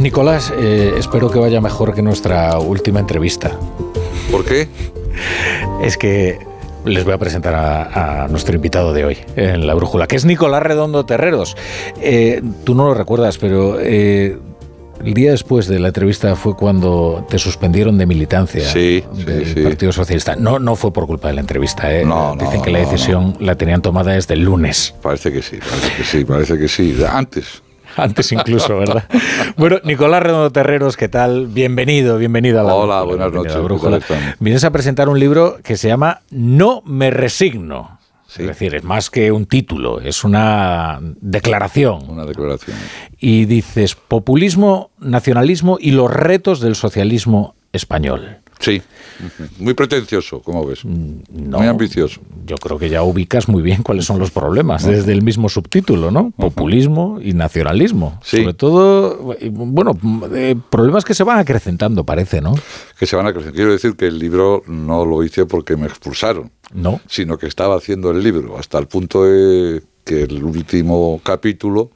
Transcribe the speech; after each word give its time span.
Nicolás, 0.00 0.52
eh, 0.56 0.94
espero 0.96 1.30
que 1.30 1.38
vaya 1.38 1.60
mejor 1.60 1.94
que 1.94 2.00
nuestra 2.00 2.58
última 2.58 3.00
entrevista. 3.00 3.58
¿Por 4.30 4.44
qué? 4.44 4.68
Es 5.82 5.98
que 5.98 6.38
les 6.86 7.04
voy 7.04 7.12
a 7.12 7.18
presentar 7.18 7.54
a, 7.54 8.26
nuestro 8.28 8.54
invitado 8.54 8.94
de 8.94 9.04
hoy 9.04 9.18
en 9.36 9.66
la 9.66 9.74
brújula, 9.74 10.06
que 10.06 10.16
es 10.16 10.24
Nicolás 10.24 10.62
Redondo 10.62 11.04
Terreros. 11.04 11.56
Eh, 12.00 12.40
tú 12.64 12.74
no 12.74 12.86
lo 12.86 12.94
recuerdas, 12.94 13.36
pero 13.36 13.78
eh, 13.78 14.38
el 15.04 15.14
día 15.14 15.32
después 15.32 15.66
de 15.66 15.78
la 15.78 15.88
entrevista 15.88 16.34
fue 16.34 16.56
cuando 16.56 17.26
te 17.28 17.38
suspendieron 17.38 17.98
de 17.98 18.06
militancia 18.06 18.72
del 18.72 19.62
Partido 19.62 19.92
Socialista. 19.92 20.34
No, 20.36 20.58
no 20.58 20.76
fue 20.76 20.92
por 20.92 21.06
culpa 21.06 21.28
de 21.28 21.34
la 21.34 21.40
entrevista. 21.42 21.94
¿eh? 21.94 22.06
Dicen 22.38 22.62
que 22.62 22.70
la 22.70 22.78
decisión 22.78 23.36
la 23.38 23.54
tenían 23.56 23.82
tomada 23.82 24.12
desde 24.12 24.32
el 24.32 24.44
lunes. 24.44 24.94
Parece 25.02 25.30
que 25.30 25.42
sí, 25.42 25.58
parece 25.58 25.96
que 25.96 26.04
sí, 26.04 26.24
parece 26.24 26.58
que 26.58 26.68
sí. 26.68 26.96
Antes. 27.06 27.62
Antes 27.96 28.32
incluso, 28.32 28.78
¿verdad? 28.78 29.04
bueno, 29.56 29.78
Nicolás 29.84 30.22
Redondo 30.22 30.50
Terreros, 30.50 30.96
¿qué 30.96 31.08
tal? 31.08 31.46
Bienvenido, 31.46 32.18
bienvenido 32.18 32.60
a 32.60 32.64
la 32.64 32.74
Hola, 32.74 33.02
buenas 33.02 33.32
noches. 33.32 33.56
Vienes 34.38 34.64
a 34.64 34.70
presentar 34.70 35.08
un 35.08 35.18
libro 35.18 35.58
que 35.62 35.76
se 35.76 35.88
llama 35.88 36.22
No 36.30 36.82
me 36.84 37.10
resigno. 37.10 37.98
Es 38.28 38.46
decir, 38.46 38.76
es 38.76 38.84
más 38.84 39.10
que 39.10 39.32
un 39.32 39.46
título, 39.46 40.00
es 40.00 40.22
una 40.22 41.00
declaración. 41.20 42.08
Una 42.08 42.24
declaración. 42.24 42.76
Y 43.18 43.46
dices, 43.46 43.96
populismo, 43.96 44.90
nacionalismo 45.00 45.78
y 45.80 45.90
los 45.90 46.12
retos 46.12 46.60
del 46.60 46.76
socialismo 46.76 47.56
español. 47.72 48.38
Sí, 48.60 48.82
muy 49.58 49.72
pretencioso, 49.72 50.40
como 50.40 50.66
ves. 50.66 50.84
Mm, 50.84 51.48
muy 51.48 51.66
ambicioso. 51.66 52.20
Yo 52.46 52.56
creo 52.56 52.78
que 52.78 52.90
ya 52.90 53.02
ubicas 53.02 53.48
muy 53.48 53.62
bien 53.62 53.82
cuáles 53.82 54.04
son 54.04 54.18
los 54.18 54.30
problemas, 54.30 54.86
desde 54.86 55.12
el 55.12 55.22
mismo 55.22 55.48
subtítulo, 55.48 56.10
¿no? 56.10 56.32
Populismo 56.36 57.18
y 57.22 57.32
nacionalismo. 57.32 58.18
Sobre 58.22 58.54
todo, 58.54 59.34
bueno, 59.50 59.98
eh, 60.34 60.56
problemas 60.68 61.04
que 61.04 61.14
se 61.14 61.24
van 61.24 61.38
acrecentando, 61.38 62.04
parece, 62.04 62.40
¿no? 62.40 62.54
Que 62.98 63.06
se 63.06 63.16
van 63.16 63.26
acrecentando. 63.26 63.56
Quiero 63.56 63.72
decir 63.72 63.96
que 63.96 64.06
el 64.06 64.18
libro 64.18 64.62
no 64.66 65.06
lo 65.06 65.24
hice 65.24 65.46
porque 65.46 65.76
me 65.76 65.86
expulsaron. 65.86 66.50
No. 66.74 67.00
Sino 67.08 67.38
que 67.38 67.46
estaba 67.46 67.76
haciendo 67.76 68.10
el 68.10 68.22
libro, 68.22 68.58
hasta 68.58 68.78
el 68.78 68.86
punto 68.86 69.24
de 69.24 69.82
que 70.04 70.22
el 70.22 70.42
último 70.42 71.20
capítulo 71.22 71.90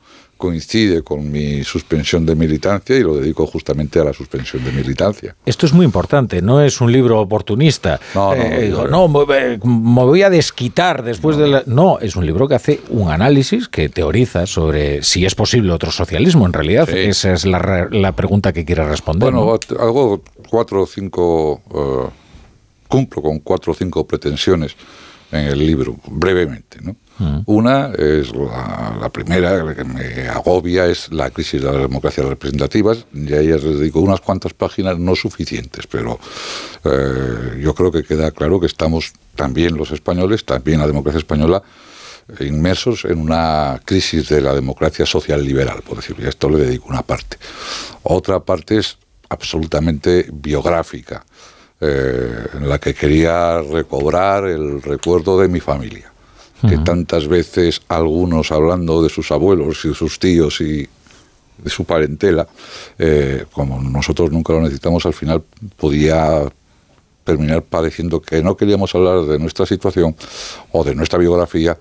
coincide 0.45 1.03
con 1.03 1.31
mi 1.31 1.65
suspensión 1.65 2.27
de 2.27 2.35
militancia 2.35 2.95
y 2.95 3.01
lo 3.01 3.17
dedico 3.17 3.47
justamente 3.47 3.99
a 3.99 4.05
la 4.05 4.13
suspensión 4.13 4.63
de 4.63 4.73
militancia. 4.73 5.35
Esto 5.47 5.65
es 5.65 5.73
muy 5.73 5.87
importante, 5.87 6.43
no 6.43 6.61
es 6.61 6.83
un 6.83 6.93
libro 6.93 7.19
oportunista. 7.19 7.99
No, 8.15 8.35
no, 8.35 8.43
eh, 8.43 8.75
no 8.91 9.09
me, 9.09 10.05
voy 10.05 10.23
a 10.23 10.29
desquitar 10.29 11.03
después 11.03 11.39
de 11.39 11.49
la... 11.49 11.63
No, 11.65 11.99
es 11.99 12.15
un 12.15 12.27
libro 12.27 12.47
que 12.47 12.57
hace 12.57 12.81
un 12.91 13.11
análisis, 13.11 13.69
que 13.69 13.89
teoriza 13.89 14.47
sobre 14.47 15.03
si 15.03 15.25
es 15.25 15.35
posible 15.35 15.73
otro 15.73 15.91
socialismo, 15.91 16.45
en 16.45 16.53
realidad. 16.53 16.91
Esa 16.91 17.33
es 17.33 17.47
la, 17.47 18.13
pregunta 18.15 18.53
que 18.53 18.67
quiere 18.67 18.85
responder. 18.87 19.33
Bueno, 19.33 19.59
hago 19.81 20.23
cuatro 20.51 20.83
o 20.83 20.87
cinco... 20.87 21.63
Eh, 21.75 22.11
cumplo 22.87 23.23
con 23.23 23.39
cuatro 23.39 23.73
o 23.73 23.75
cinco 23.75 24.07
pretensiones 24.07 24.77
en 25.33 25.47
el 25.47 25.59
libro, 25.59 25.97
brevemente, 26.07 26.79
¿no? 26.83 26.95
Mm. 27.19 27.41
Una 27.47 27.93
es 27.97 28.33
la, 28.35 29.09
primera 29.13 29.75
que 29.75 29.85
me 29.85 30.29
agobia 30.29 30.87
es 30.87 31.13
la 31.13 31.31
crisis 31.31 31.63
de 31.63 31.71
las 31.71 31.83
democracias 31.83 32.27
representativas 32.27 33.07
y 33.13 33.33
ahí 33.33 33.47
les 33.47 33.63
dedico 33.63 34.01
unas 34.01 34.21
cuantas 34.21 34.53
páginas 34.53 34.99
no 34.99 35.15
suficientes, 35.15 35.87
pero 35.87 36.19
eh, 36.85 37.61
yo 37.61 37.75
creo 37.75 37.93
que 37.93 38.03
queda 38.03 38.33
claro 38.33 38.59
que 38.59 38.67
estamos 38.67 39.13
también 39.37 39.77
los 39.77 39.93
españoles, 39.93 40.45
también 40.45 40.81
la 40.81 40.89
democracia 40.89 41.19
española, 41.19 41.63
inmersos 42.41 43.05
en 43.05 43.21
una 43.21 43.81
crisis 43.85 44.29
de 44.29 44.41
la 44.41 44.55
democracia 44.55 45.07
social 45.07 45.45
liberal, 45.45 45.83
por 45.83 45.99
decirlo. 45.99 46.25
Y 46.25 46.27
a 46.27 46.31
esto 46.31 46.49
le 46.49 46.59
dedico 46.59 46.89
una 46.89 47.03
parte. 47.03 47.37
Otra 48.03 48.41
parte 48.41 48.79
es 48.79 48.99
absolutamente 49.29 50.27
biográfica, 50.33 51.25
eh, 51.81 52.47
en 52.55 52.69
la 52.69 52.79
que 52.79 52.95
quería 52.95 53.61
recobrar 53.61 54.47
el 54.47 54.83
recuerdo 54.83 55.39
de 55.39 55.49
mi 55.49 55.61
familia 55.61 56.14
que 56.69 56.79
tantas 56.79 57.29
veces 57.29 57.83
algunos 57.89 58.51
hablando 58.53 59.03
de 59.03 59.09
sus 59.09 59.31
abuelos 59.31 59.85
y 59.85 59.89
de 59.89 59.95
sus 59.95 60.19
tíos 60.19 60.61
y 60.61 60.89
de 61.59 61.71
su 61.71 61.85
parentela, 61.85 62.47
eh, 62.99 63.45
como 63.53 63.81
nosotros 63.81 64.31
nunca 64.31 64.53
lo 64.53 64.63
necesitamos, 64.63 65.07
al 65.07 65.15
final 65.15 65.43
podía 65.77 66.43
terminar 67.25 67.63
pareciendo 67.63 68.21
que 68.21 68.43
no 68.43 68.57
queríamos 68.57 68.95
hablar 68.95 69.23
de 69.23 69.39
nuestra 69.39 69.65
situación 69.67 70.15
o 70.73 70.85
de 70.85 70.95
nuestra 70.95 71.19
biografía 71.19 71.77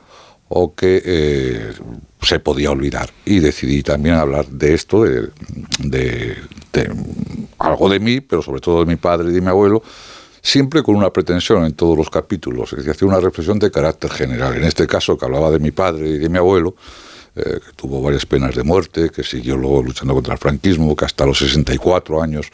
o 0.50 0.74
que 0.76 1.02
eh, 1.04 1.74
se 2.22 2.40
podía 2.40 2.72
olvidar. 2.72 3.10
Y 3.26 3.40
decidí 3.40 3.82
también 3.82 4.16
hablar 4.16 4.48
de 4.48 4.74
esto, 4.74 5.04
de, 5.04 5.30
de, 5.80 6.38
algo 7.58 7.90
de 7.90 8.00
mí, 8.00 8.22
pero 8.22 8.42
sobre 8.42 8.62
todo 8.62 8.82
de 8.82 8.86
mi 8.86 8.96
padre 8.96 9.30
y 9.30 9.34
de 9.34 9.42
mi 9.42 9.48
abuelo, 9.48 9.82
siempre 10.44 10.84
con 10.84 10.96
una 10.96 11.10
pretensión 11.10 11.64
en 11.64 11.74
todos 11.74 11.98
los 11.98 12.10
capítulos, 12.10 12.74
es 12.74 12.80
decir, 12.80 12.92
hacía 12.92 13.08
una 13.08 13.22
reflexión 13.22 13.58
de 13.58 13.72
carácter 13.72 14.12
general. 14.12 14.56
En 14.58 14.66
este 14.66 14.86
caso, 14.86 15.18
que 15.18 15.26
hablaba 15.26 15.50
de 15.50 15.60
mi 15.60 15.72
padre 15.72 16.10
y 16.10 16.18
de 16.18 16.28
mi 16.28 16.38
abuelo, 16.38 16.76
eh, 17.36 17.60
que 17.66 17.74
tuvo 17.76 18.02
varias 18.02 18.26
penas 18.26 18.54
de 18.54 18.62
muerte, 18.62 19.10
que 19.10 19.24
siguió 19.24 19.56
luego 19.56 19.82
luchando 19.82 20.14
contra 20.14 20.34
el 20.34 20.40
franquismo, 20.40 20.96
que 20.96 21.06
hasta 21.06 21.26
los 21.26 21.40
64 21.40 22.22
años 22.22 22.48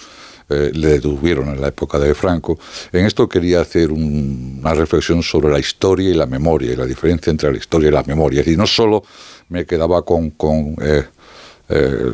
eh, 0.49 0.71
le 0.73 0.87
detuvieron 0.89 1.49
en 1.49 1.59
la 1.59 1.69
época 1.69 1.97
de 1.97 2.13
Franco. 2.13 2.59
En 2.91 3.05
esto 3.05 3.27
quería 3.27 3.61
hacer 3.61 3.91
una 3.91 4.73
reflexión 4.75 5.23
sobre 5.23 5.51
la 5.51 5.59
historia 5.59 6.09
y 6.09 6.13
la 6.13 6.27
memoria, 6.27 6.71
y 6.71 6.75
la 6.75 6.85
diferencia 6.85 7.31
entre 7.31 7.51
la 7.51 7.57
historia 7.57 7.89
y 7.89 7.91
la 7.91 8.03
memoria. 8.03 8.43
Y 8.45 8.55
no 8.55 8.67
solo 8.67 9.03
me 9.49 9.65
quedaba 9.65 10.03
con... 10.03 10.31
Eh, 10.79 11.05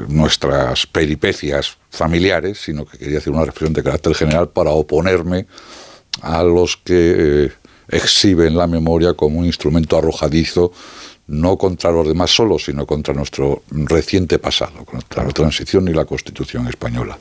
nuestras 0.10 0.86
peripecias 0.86 1.78
familiares, 1.90 2.60
sino 2.60 2.86
que 2.86 2.98
quería 2.98 3.20
hacer 3.20 3.32
una 3.32 3.46
reflexión 3.46 3.74
de 3.74 3.84
carácter 3.84 4.14
general 4.14 4.50
para 4.50 4.72
oponerme 4.72 5.48
a 6.22 6.44
los 6.44 6.78
que 6.78 7.46
eh, 7.46 7.52
exhiben 7.90 8.56
la 8.56 8.68
memoria 8.68 9.14
como 9.14 9.40
un 9.40 9.46
instrumento 9.46 9.98
arrojadizo, 9.98 10.72
no 11.28 11.58
contra 11.58 11.92
los 11.92 12.08
demás 12.08 12.32
solos, 12.32 12.66
sino 12.66 12.86
contra 12.86 13.14
nuestro 13.14 13.64
reciente 13.72 14.38
pasado, 14.38 14.86
contra 14.86 15.24
la 15.24 15.32
transición 15.32 15.88
y 15.88 15.94
la 15.94 16.06
constitución 16.06 16.68
española. 16.68 17.18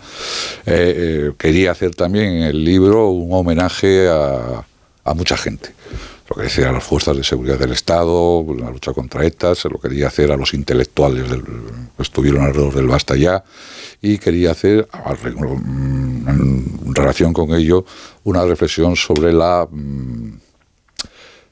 Eh, 0.67 0.95
eh, 0.97 1.33
quería 1.39 1.71
hacer 1.71 1.95
también 1.95 2.27
en 2.27 2.43
el 2.43 2.65
libro 2.65 3.09
un 3.09 3.33
homenaje 3.33 4.09
a 4.09 5.15
mucha 5.15 5.37
gente 5.37 5.74
lo 6.29 6.43
hacer 6.43 6.67
a 6.67 6.73
las 6.73 6.85
fuerzas 6.85 7.17
de 7.17 7.25
seguridad 7.25 7.59
del 7.59 7.73
Estado, 7.73 8.45
la 8.59 8.71
lucha 8.71 8.93
contra 8.93 9.25
ETA, 9.25 9.55
se 9.55 9.69
lo 9.69 9.79
quería 9.79 10.07
hacer 10.07 10.33
a 10.33 10.37
los 10.37 10.55
intelectuales 10.55 11.25
que 11.31 12.03
estuvieron 12.03 12.45
alrededor 12.45 12.75
del 12.75 12.89
Basta 12.89 13.15
ya, 13.15 13.45
y 14.01 14.19
quería 14.19 14.53
hacer, 14.53 14.89
mm, 14.89 16.29
en 16.29 16.95
relación 16.95 17.33
con 17.33 17.55
ello, 17.55 17.85
una 18.25 18.45
reflexión 18.45 18.97
sobre 18.97 19.33
la 19.33 19.69
mm, 19.71 20.33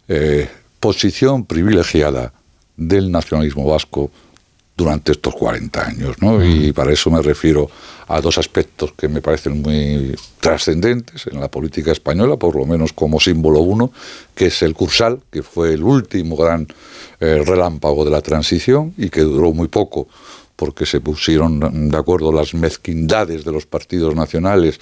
eh, 0.08 0.48
posición 0.80 1.44
privilegiada 1.44 2.32
del 2.76 3.10
nacionalismo 3.10 3.66
vasco 3.66 4.10
durante 4.76 5.12
estos 5.12 5.34
40 5.34 5.86
años. 5.86 6.16
¿no? 6.20 6.44
Y 6.44 6.72
para 6.72 6.92
eso 6.92 7.10
me 7.10 7.22
refiero 7.22 7.70
a 8.12 8.20
dos 8.20 8.36
aspectos 8.36 8.92
que 8.92 9.08
me 9.08 9.22
parecen 9.22 9.62
muy 9.62 10.14
trascendentes 10.38 11.26
en 11.26 11.40
la 11.40 11.50
política 11.50 11.92
española, 11.92 12.36
por 12.36 12.54
lo 12.56 12.66
menos 12.66 12.92
como 12.92 13.18
símbolo 13.18 13.60
uno, 13.60 13.90
que 14.34 14.46
es 14.46 14.62
el 14.62 14.74
Cursal, 14.74 15.20
que 15.30 15.42
fue 15.42 15.72
el 15.72 15.82
último 15.82 16.36
gran 16.36 16.68
eh, 17.20 17.42
relámpago 17.42 18.04
de 18.04 18.10
la 18.10 18.20
transición 18.20 18.92
y 18.98 19.08
que 19.08 19.22
duró 19.22 19.52
muy 19.52 19.68
poco 19.68 20.08
porque 20.56 20.84
se 20.84 21.00
pusieron 21.00 21.88
de 21.90 21.96
acuerdo 21.96 22.30
las 22.32 22.52
mezquindades 22.52 23.44
de 23.44 23.50
los 23.50 23.64
partidos 23.64 24.14
nacionales 24.14 24.78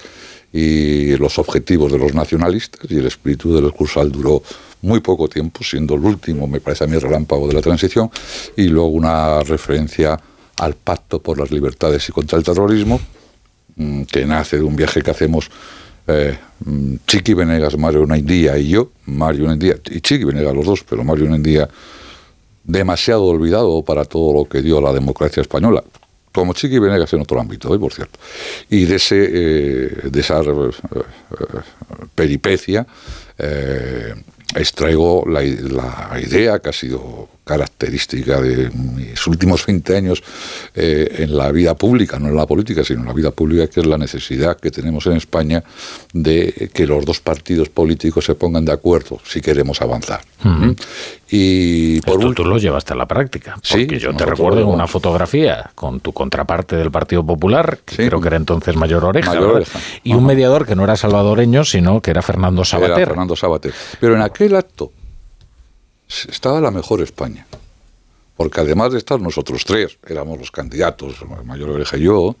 y 0.51 1.15
los 1.15 1.39
objetivos 1.39 1.89
de 1.91 1.99
los 1.99 2.13
nacionalistas, 2.13 2.91
y 2.91 2.97
el 2.97 3.07
espíritu 3.07 3.55
del 3.55 3.71
Cursal 3.71 4.11
duró 4.11 4.43
muy 4.81 4.99
poco 4.99 5.29
tiempo, 5.29 5.63
siendo 5.63 5.95
el 5.95 6.03
último, 6.03 6.47
me 6.47 6.59
parece 6.59 6.83
a 6.83 6.87
mí, 6.87 6.97
relámpago 6.97 7.47
de 7.47 7.53
la 7.53 7.61
transición, 7.61 8.11
y 8.57 8.65
luego 8.65 8.89
una 8.89 9.41
referencia 9.41 10.19
al 10.57 10.75
pacto 10.75 11.21
por 11.21 11.39
las 11.39 11.49
libertades 11.49 12.07
y 12.09 12.11
contra 12.11 12.37
el 12.37 12.43
terrorismo, 12.43 12.99
que 14.11 14.25
nace 14.25 14.57
de 14.57 14.63
un 14.63 14.75
viaje 14.75 15.01
que 15.01 15.11
hacemos 15.11 15.49
eh, 16.07 16.37
mm, 16.65 16.95
Chiqui 17.07 17.33
Venegas, 17.33 17.77
Mario 17.77 18.05
Naindía 18.05 18.57
y 18.57 18.69
yo, 18.69 18.91
Mario 19.05 19.47
Naindía, 19.47 19.75
y 19.89 20.01
Chiqui 20.01 20.23
Venegas 20.23 20.55
los 20.55 20.65
dos, 20.65 20.83
pero 20.87 21.03
Mario 21.03 21.29
Naindía 21.29 21.69
demasiado 22.63 23.25
olvidado 23.25 23.83
para 23.83 24.05
todo 24.05 24.33
lo 24.33 24.45
que 24.45 24.61
dio 24.61 24.81
la 24.81 24.93
democracia 24.93 25.41
española, 25.41 25.83
como 26.31 26.53
Chiqui 26.53 26.79
Venegas 26.79 27.11
en 27.13 27.21
otro 27.21 27.39
ámbito, 27.39 27.73
¿eh? 27.73 27.79
por 27.79 27.93
cierto. 27.93 28.19
Y 28.69 28.85
de, 28.85 28.95
ese, 28.95 29.29
eh, 29.31 30.09
de 30.09 30.19
esa 30.19 30.41
eh, 30.41 30.71
peripecia 32.15 32.85
extraigo 34.55 35.25
la, 35.27 35.43
idea 36.19 36.59
que 36.59 36.69
ha 36.69 36.73
sido 36.73 37.29
característica 37.51 38.39
de 38.39 38.69
mis 38.69 39.27
últimos 39.27 39.65
20 39.65 39.97
años 39.97 40.23
eh, 40.73 41.15
en 41.19 41.35
la 41.35 41.51
vida 41.51 41.75
pública, 41.75 42.17
no 42.17 42.29
en 42.29 42.35
la 42.35 42.47
política, 42.47 42.83
sino 42.83 43.01
en 43.01 43.07
la 43.07 43.13
vida 43.13 43.31
pública, 43.31 43.67
que 43.67 43.81
es 43.81 43.85
la 43.85 43.97
necesidad 43.97 44.57
que 44.57 44.71
tenemos 44.71 45.05
en 45.07 45.13
España 45.13 45.61
de 46.13 46.69
que 46.73 46.87
los 46.87 47.05
dos 47.05 47.19
partidos 47.19 47.67
políticos 47.67 48.23
se 48.25 48.35
pongan 48.35 48.63
de 48.63 48.71
acuerdo 48.71 49.19
si 49.25 49.41
queremos 49.41 49.81
avanzar. 49.81 50.21
Y 51.29 52.01
por 52.01 52.19
Esto 52.19 52.33
tú 52.33 52.45
lo 52.45 52.57
llevaste 52.57 52.93
a 52.93 52.95
la 52.95 53.05
práctica. 53.05 53.55
Porque 53.69 53.99
yo 53.99 54.15
te 54.15 54.25
recuerdo 54.25 54.61
en 54.61 54.67
una 54.67 54.87
fotografía 54.87 55.71
con 55.75 55.99
tu 55.99 56.13
contraparte 56.13 56.75
del 56.77 56.89
Partido 56.89 57.25
Popular, 57.25 57.79
que 57.85 58.07
creo 58.07 58.21
que 58.21 58.27
era 58.27 58.37
entonces 58.37 58.75
Mayor 58.75 59.03
Oreja, 59.03 59.33
y 60.03 60.13
un 60.13 60.25
mediador 60.25 60.65
que 60.65 60.75
no 60.75 60.83
era 60.83 60.95
salvadoreño, 60.95 61.63
sino 61.63 62.01
que 62.01 62.11
era 62.11 62.21
Fernando 62.21 62.63
Sabater. 62.63 62.97
Era 62.97 63.07
Fernando 63.07 63.35
Sabater. 63.35 63.73
Pero 63.99 64.15
en 64.15 64.21
aquel 64.21 64.55
acto 64.55 64.91
estaba 66.29 66.61
la 66.61 66.71
mejor 66.71 67.01
España. 67.01 67.45
Porque 68.37 68.61
además 68.61 68.91
de 68.91 68.97
estar 68.97 69.19
nosotros 69.19 69.65
tres, 69.65 69.97
éramos 70.07 70.39
los 70.39 70.51
candidatos, 70.51 71.15
Mayor 71.45 71.71
Oreja 71.71 71.97
y 71.97 72.03
yo, 72.03 72.35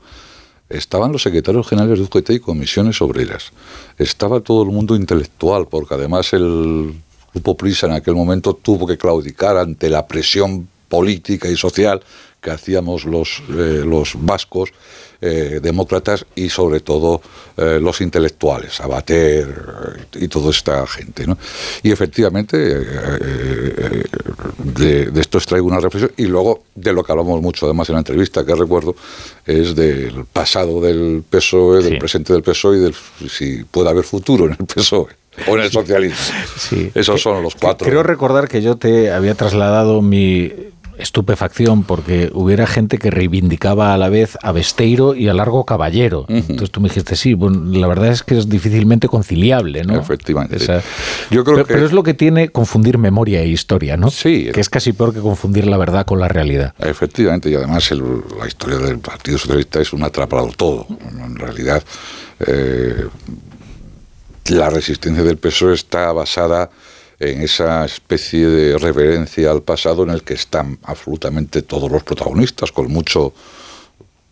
estaban 0.69 1.11
los 1.11 1.21
secretarios 1.21 1.67
generales 1.67 1.99
de 1.99 2.05
UGT 2.05 2.29
y 2.31 2.39
comisiones 2.39 3.01
obreras. 3.01 3.51
Estaba 3.97 4.39
todo 4.39 4.63
el 4.63 4.69
mundo 4.69 4.95
intelectual, 4.95 5.67
porque 5.67 5.93
además 5.93 6.33
el 6.33 6.95
Grupo 7.33 7.55
Prisa 7.55 7.87
en 7.87 7.93
aquel 7.93 8.15
momento 8.15 8.53
tuvo 8.53 8.87
que 8.87 8.97
claudicar 8.97 9.57
ante 9.57 9.89
la 9.89 10.07
presión 10.07 10.67
política 10.89 11.49
y 11.49 11.55
social 11.55 12.01
que 12.41 12.49
hacíamos 12.49 13.05
los, 13.05 13.43
eh, 13.49 13.83
los 13.85 14.15
vascos 14.17 14.73
eh, 15.21 15.59
demócratas 15.61 16.25
y 16.35 16.49
sobre 16.49 16.79
todo 16.79 17.21
eh, 17.55 17.77
los 17.79 18.01
intelectuales, 18.01 18.81
Abater 18.81 20.07
y 20.15 20.27
toda 20.27 20.49
esta 20.49 20.87
gente. 20.87 21.27
¿no? 21.27 21.37
Y 21.83 21.91
efectivamente 21.91 22.57
de, 24.57 25.11
esto 25.21 25.37
extraigo 25.37 25.67
una 25.67 25.79
reflexión 25.79 26.11
y 26.17 26.25
luego 26.25 26.63
de 26.73 26.91
lo 26.93 27.03
que 27.03 27.11
hablamos 27.11 27.39
mucho 27.41 27.67
además 27.67 27.87
en 27.89 27.93
la 27.93 27.99
entrevista 27.99 28.43
que 28.43 28.55
recuerdo 28.55 28.95
es 29.45 29.75
del 29.75 30.25
pasado 30.25 30.81
del 30.81 31.23
PSOE, 31.29 31.83
del 31.83 31.99
presente 31.99 32.33
del 32.33 32.41
PSOE 32.41 32.77
y 32.77 32.79
del 32.79 32.95
si 33.29 33.63
puede 33.65 33.89
haber 33.89 34.03
futuro 34.03 34.45
en 34.45 34.57
el 34.59 34.65
PSOE 34.65 35.15
o 35.47 35.55
en 35.57 35.63
el 35.63 35.71
socialismo. 35.71 36.17
Sí. 36.57 36.91
Esos 36.95 37.21
son 37.21 37.43
los 37.43 37.53
cuatro. 37.53 37.87
Creo 37.87 38.01
recordar 38.01 38.47
que 38.47 38.63
yo 38.63 38.77
te 38.77 39.11
había 39.11 39.35
trasladado 39.35 40.01
mi 40.01 40.51
estupefacción 41.01 41.83
porque 41.83 42.31
hubiera 42.33 42.67
gente 42.67 42.97
que 42.97 43.11
reivindicaba 43.11 43.93
a 43.93 43.97
la 43.97 44.09
vez 44.09 44.37
a 44.41 44.51
Besteiro 44.51 45.15
y 45.15 45.27
a 45.27 45.33
Largo 45.33 45.65
Caballero. 45.65 46.25
Entonces 46.27 46.71
tú 46.71 46.81
me 46.81 46.89
dijiste, 46.89 47.15
sí, 47.15 47.33
bueno, 47.33 47.63
la 47.77 47.87
verdad 47.87 48.09
es 48.09 48.23
que 48.23 48.37
es 48.37 48.49
difícilmente 48.49 49.07
conciliable, 49.07 49.83
¿no? 49.83 49.99
Efectivamente. 49.99 50.57
Yo 51.29 51.43
creo 51.43 51.55
pero, 51.55 51.65
que... 51.65 51.73
pero, 51.73 51.85
es 51.85 51.91
lo 51.91 52.03
que 52.03 52.13
tiene 52.13 52.49
confundir 52.49 52.97
memoria 52.97 53.41
e 53.41 53.47
historia, 53.47 53.97
¿no? 53.97 54.09
Sí. 54.09 54.49
Que 54.53 54.61
es 54.61 54.69
casi 54.69 54.93
peor 54.93 55.13
que 55.13 55.19
confundir 55.19 55.67
la 55.67 55.77
verdad 55.77 56.05
con 56.05 56.19
la 56.19 56.27
realidad. 56.27 56.73
Efectivamente, 56.79 57.49
y 57.49 57.55
además 57.55 57.91
la 57.91 58.47
historia 58.47 58.77
del 58.77 58.99
Partido 58.99 59.37
Socialista 59.37 59.81
es 59.81 59.93
un 59.93 60.03
atrapado 60.03 60.49
todo. 60.55 60.87
En 60.89 61.35
realidad, 61.35 61.83
eh, 62.45 63.07
la 64.47 64.69
resistencia 64.69 65.23
del 65.23 65.37
PSOE 65.37 65.73
está 65.73 66.11
basada 66.11 66.69
en 67.21 67.41
esa 67.41 67.85
especie 67.85 68.47
de 68.47 68.77
reverencia 68.79 69.51
al 69.51 69.61
pasado 69.61 70.01
en 70.01 70.09
el 70.09 70.23
que 70.23 70.33
están 70.33 70.79
absolutamente 70.81 71.61
todos 71.61 71.91
los 71.91 72.03
protagonistas, 72.03 72.71
con 72.71 72.91
mucho, 72.91 73.31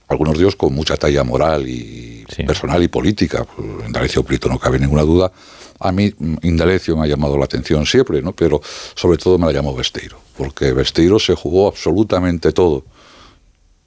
algunos 0.08 0.34
de 0.34 0.40
ellos 0.40 0.56
con 0.56 0.74
mucha 0.74 0.98
talla 0.98 1.24
moral 1.24 1.70
y 1.70 2.26
personal 2.48 2.82
y 2.82 2.88
política. 2.88 3.46
Indalecio 3.86 4.24
Prieto 4.24 4.50
no 4.50 4.58
cabe 4.58 4.80
ninguna 4.80 5.04
duda. 5.04 5.32
A 5.80 5.92
mí 5.92 6.12
Indalecio 6.42 6.98
me 6.98 7.04
ha 7.06 7.08
llamado 7.08 7.38
la 7.38 7.46
atención 7.46 7.86
siempre, 7.86 8.24
¿no? 8.24 8.34
pero 8.34 8.60
sobre 8.96 9.20
todo 9.20 9.38
me 9.38 9.46
la 9.46 9.52
llamó 9.52 9.76
Besteiro, 9.76 10.20
porque 10.36 10.74
Besteiro 10.74 11.20
se 11.20 11.36
jugó 11.36 11.68
absolutamente 11.68 12.52
todo, 12.52 12.84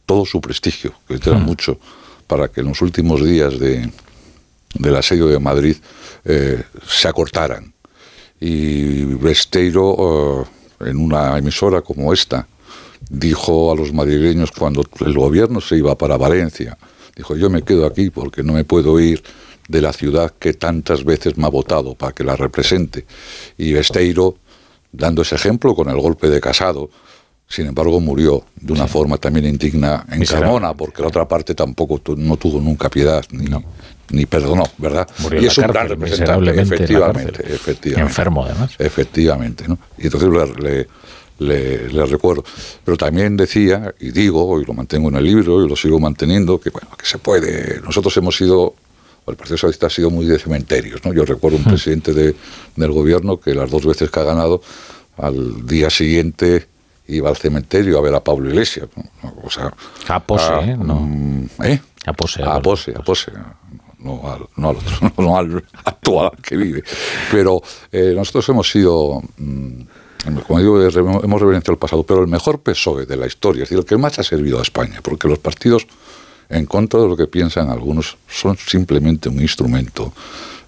todo 0.07 0.25
su 0.25 0.41
prestigio, 0.41 0.95
que 1.09 1.15
era 1.15 1.39
hmm. 1.39 1.45
mucho, 1.45 1.77
para 2.29 2.47
que 2.47 2.61
en 2.61 2.69
los 2.69 2.81
últimos 2.81 3.25
días 3.25 3.59
de, 3.59 3.91
del 4.75 4.95
asedio 4.95 5.27
de 5.27 5.41
Madrid 5.41 5.77
eh, 6.25 6.63
se 6.87 7.09
acortaran. 7.09 7.75
Y 8.45 9.05
Besteiro, 9.05 10.43
eh, 10.81 10.91
en 10.91 10.97
una 10.97 11.39
emisora 11.39 11.81
como 11.81 12.13
esta, 12.13 12.49
dijo 13.09 13.71
a 13.71 13.77
los 13.77 13.93
madrileños 13.93 14.51
cuando 14.51 14.85
el 15.07 15.15
gobierno 15.15 15.61
se 15.61 15.77
iba 15.77 15.97
para 15.97 16.17
Valencia, 16.17 16.77
dijo, 17.15 17.37
yo 17.37 17.49
me 17.51 17.63
quedo 17.63 17.87
aquí 17.87 18.11
porque 18.11 18.43
no 18.43 18.55
me 18.55 18.65
puedo 18.65 18.99
ir 18.99 19.23
de 19.69 19.81
la 19.81 19.93
ciudad 19.93 20.35
que 20.41 20.55
tantas 20.55 21.05
veces 21.05 21.39
me 21.39 21.47
ha 21.47 21.51
votado 21.51 21.95
para 21.95 22.15
que 22.15 22.25
la 22.25 22.35
represente. 22.35 23.07
Y 23.59 23.75
Besteiro, 23.75 24.39
dando 24.91 25.23
ese 25.23 25.37
ejemplo 25.37 25.77
con 25.77 25.89
el 25.89 26.01
golpe 26.01 26.29
de 26.29 26.41
Casado, 26.41 26.91
sin 27.53 27.67
embargo 27.67 28.01
murió 28.01 28.47
de 28.59 28.73
una 28.73 28.87
forma 28.87 29.19
también 29.19 29.45
indigna 29.45 30.07
en 30.11 30.25
Carmona, 30.25 30.73
porque 30.73 31.03
la 31.03 31.09
otra 31.09 31.29
parte 31.29 31.55
tampoco 31.55 32.01
no 32.17 32.39
tuvo 32.39 32.59
nunca 32.63 32.89
piedad 32.89 33.23
ni, 33.31 33.45
ni 34.11 34.25
perdonó, 34.25 34.65
¿verdad? 34.79 35.07
y 35.39 35.45
es 35.45 35.59
un 35.59 35.67
gran 35.67 35.87
representante, 35.87 36.51
efectivamente, 36.59 37.43
efectivamente. 37.55 38.01
Enfermo, 38.01 38.47
además. 38.47 38.73
Efectivamente, 38.79 39.69
¿no? 39.69 39.77
Y 39.99 40.07
entonces 40.07 40.31
le, 40.63 40.89
le, 41.41 41.89
le, 41.93 42.07
recuerdo. 42.07 42.43
Pero 42.87 42.97
también 42.97 43.37
decía, 43.37 43.95
y 44.01 44.13
digo, 44.13 44.59
y 44.59 44.65
lo 44.65 44.73
mantengo 44.73 45.11
en 45.11 45.17
el 45.17 45.25
libro, 45.25 45.63
y 45.63 45.69
lo 45.69 45.77
sigo 45.77 46.01
manteniendo, 46.01 46.59
que 46.59 46.71
bueno, 46.71 46.89
que 46.97 47.05
se 47.05 47.19
puede. 47.19 47.83
Nosotros 47.83 48.17
hemos 48.17 48.35
sido, 48.35 48.75
el 49.27 49.37
Partido 49.37 49.59
Socialista 49.59 49.89
ha 49.89 49.91
sido 49.91 50.09
muy 50.09 50.25
de 50.25 50.39
cementerios, 50.39 51.05
¿no? 51.05 51.13
Yo 51.13 51.27
recuerdo 51.27 51.59
un 51.59 51.65
hmm. 51.65 51.69
presidente 51.69 52.15
de, 52.15 52.35
del 52.77 52.93
gobierno 52.93 53.39
que 53.39 53.55
las 53.55 53.71
dos 53.71 53.85
veces 53.85 54.11
que 54.11 54.21
ha 54.21 54.25
ganado, 54.25 54.63
al 55.19 55.67
día 55.67 55.91
siguiente 55.91 56.72
iba 57.17 57.29
al 57.29 57.37
cementerio 57.37 57.99
a 57.99 58.03
ver 58.03 58.15
a 58.15 58.21
Pablo 58.21 58.49
Iglesias. 58.49 58.89
O 59.43 59.51
sea, 59.51 59.73
a 60.09 60.21
pose, 60.21 60.53
¿eh? 60.63 60.77
No. 60.77 61.01
Mm, 61.01 61.49
¿eh? 61.65 61.81
A 62.07 62.13
pose. 62.13 62.43
A 62.43 62.61
pose, 62.61 62.93
a 62.97 63.03
pose 63.03 63.33
no 64.03 64.21
al, 64.31 64.47
no 64.57 64.71
al 64.71 64.77
otro, 64.77 65.13
no 65.19 65.37
al 65.37 65.65
actual 65.85 66.33
que 66.43 66.57
vive. 66.57 66.83
Pero 67.31 67.63
eh, 67.91 68.13
nosotros 68.15 68.49
hemos 68.49 68.71
sido, 68.71 69.23
mm, 69.37 69.83
como 70.47 70.59
digo, 70.59 70.83
hemos 70.83 71.41
reverenciado 71.41 71.73
el 71.73 71.79
pasado, 71.79 72.03
pero 72.03 72.21
el 72.21 72.29
mejor 72.29 72.61
PSOE 72.61 73.07
de 73.07 73.17
la 73.17 73.27
historia, 73.27 73.63
es 73.63 73.69
decir, 73.69 73.79
el 73.79 73.85
que 73.85 73.97
más 73.97 74.19
ha 74.19 74.23
servido 74.23 74.59
a 74.59 74.63
España, 74.63 75.01
porque 75.03 75.29
los 75.29 75.39
partidos, 75.39 75.87
en 76.49 76.67
contra 76.67 77.01
de 77.01 77.09
lo 77.09 77.17
que 77.17 77.27
piensan 77.27 77.71
algunos, 77.71 78.17
son 78.29 78.57
simplemente 78.57 79.29
un 79.29 79.41
instrumento. 79.41 80.13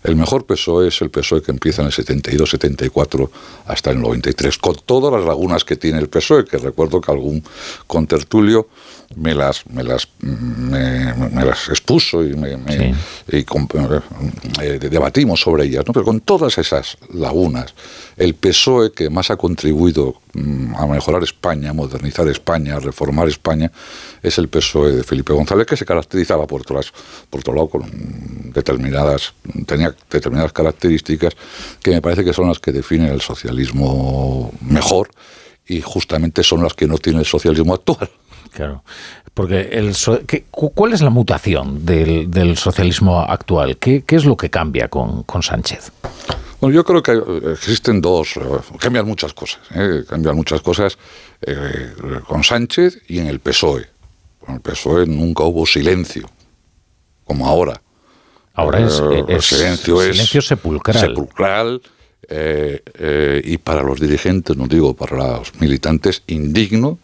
El 0.04 0.16
mejor 0.16 0.44
PSOE 0.44 0.88
es 0.88 1.00
el 1.00 1.08
PSOE 1.08 1.42
que 1.42 1.50
empieza 1.50 1.80
en 1.80 1.86
el 1.86 1.92
72, 1.92 2.50
74 2.50 3.30
hasta 3.66 3.90
el 3.90 4.02
93, 4.02 4.58
con 4.58 4.76
todas 4.84 5.10
las 5.10 5.24
lagunas 5.24 5.64
que 5.64 5.76
tiene 5.76 5.98
el 5.98 6.10
PSOE, 6.10 6.44
que 6.44 6.58
recuerdo 6.58 7.00
que 7.00 7.10
algún 7.10 7.42
contertulio 7.86 8.68
me 9.16 9.34
las, 9.34 9.66
me 9.66 9.82
las, 9.82 10.06
me, 10.20 11.44
las 11.44 11.70
expuso 11.70 12.22
y, 12.22 12.34
me, 12.34 12.52
y 13.32 13.46
eh, 14.60 14.78
debatimos 14.78 15.40
sobre 15.40 15.64
ellas, 15.64 15.84
¿no? 15.86 15.94
pero 15.94 16.04
con 16.04 16.20
todas 16.20 16.58
esas 16.58 16.98
lagunas, 17.12 17.74
el 18.18 18.34
PSOE 18.34 18.92
que 18.92 19.08
más 19.08 19.30
ha 19.30 19.36
contribuido 19.36 20.20
a 20.76 20.86
mejorar 20.86 21.22
España, 21.22 21.72
modernizar 21.72 22.26
España, 22.28 22.78
reformar 22.78 23.28
España, 23.28 23.70
es 24.22 24.38
el 24.38 24.48
PSOE 24.48 24.92
de 24.92 25.04
Felipe 25.04 25.32
González, 25.32 25.66
que 25.66 25.76
se 25.76 25.84
caracterizaba 25.84 26.46
por, 26.46 26.62
otras, 26.62 26.92
por 27.30 27.40
otro 27.40 27.54
lado 27.54 27.68
con 27.68 27.82
determinadas, 28.52 29.34
tenía 29.66 29.94
determinadas 30.10 30.52
características 30.52 31.34
que 31.82 31.90
me 31.90 32.02
parece 32.02 32.24
que 32.24 32.32
son 32.32 32.48
las 32.48 32.58
que 32.58 32.72
definen 32.72 33.08
el 33.08 33.20
socialismo 33.20 34.52
mejor 34.60 35.10
y 35.66 35.80
justamente 35.80 36.42
son 36.42 36.62
las 36.62 36.74
que 36.74 36.86
no 36.86 36.98
tiene 36.98 37.20
el 37.20 37.26
socialismo 37.26 37.74
actual. 37.74 38.10
Claro, 38.50 38.84
porque 39.32 39.62
el 39.72 39.94
¿cuál 40.50 40.92
es 40.92 41.00
la 41.00 41.10
mutación 41.10 41.84
del, 41.84 42.56
socialismo 42.56 43.20
actual? 43.20 43.78
¿Qué, 43.78 44.04
es 44.06 44.24
lo 44.24 44.36
que 44.36 44.48
cambia 44.48 44.88
con, 44.88 45.24
Sánchez? 45.42 45.90
Bueno, 46.64 46.76
yo 46.76 46.84
creo 46.84 47.02
que 47.02 47.52
existen 47.52 48.00
dos, 48.00 48.40
cambian 48.78 49.06
muchas 49.06 49.34
cosas, 49.34 49.60
¿eh? 49.74 50.02
cambian 50.08 50.34
muchas 50.34 50.62
cosas 50.62 50.96
eh, 51.42 51.92
con 52.26 52.42
Sánchez 52.42 53.02
y 53.06 53.18
en 53.18 53.26
el 53.26 53.38
PSOE. 53.40 53.86
Con 54.40 54.54
el 54.54 54.60
PSOE 54.62 55.04
nunca 55.04 55.44
hubo 55.44 55.66
silencio, 55.66 56.26
como 57.24 57.46
ahora. 57.46 57.82
Ahora 58.54 58.80
es, 58.80 58.94
eh, 58.94 59.42
silencio, 59.42 60.00
silencio 60.00 60.40
sepulcral. 60.40 61.00
Sepulcral, 61.00 61.82
y 63.44 63.58
para 63.58 63.82
los 63.82 64.00
dirigentes, 64.00 64.56
no 64.56 64.66
digo 64.66 64.94
para 64.94 65.36
los 65.40 65.54
militantes, 65.60 66.22
indigno 66.28 66.98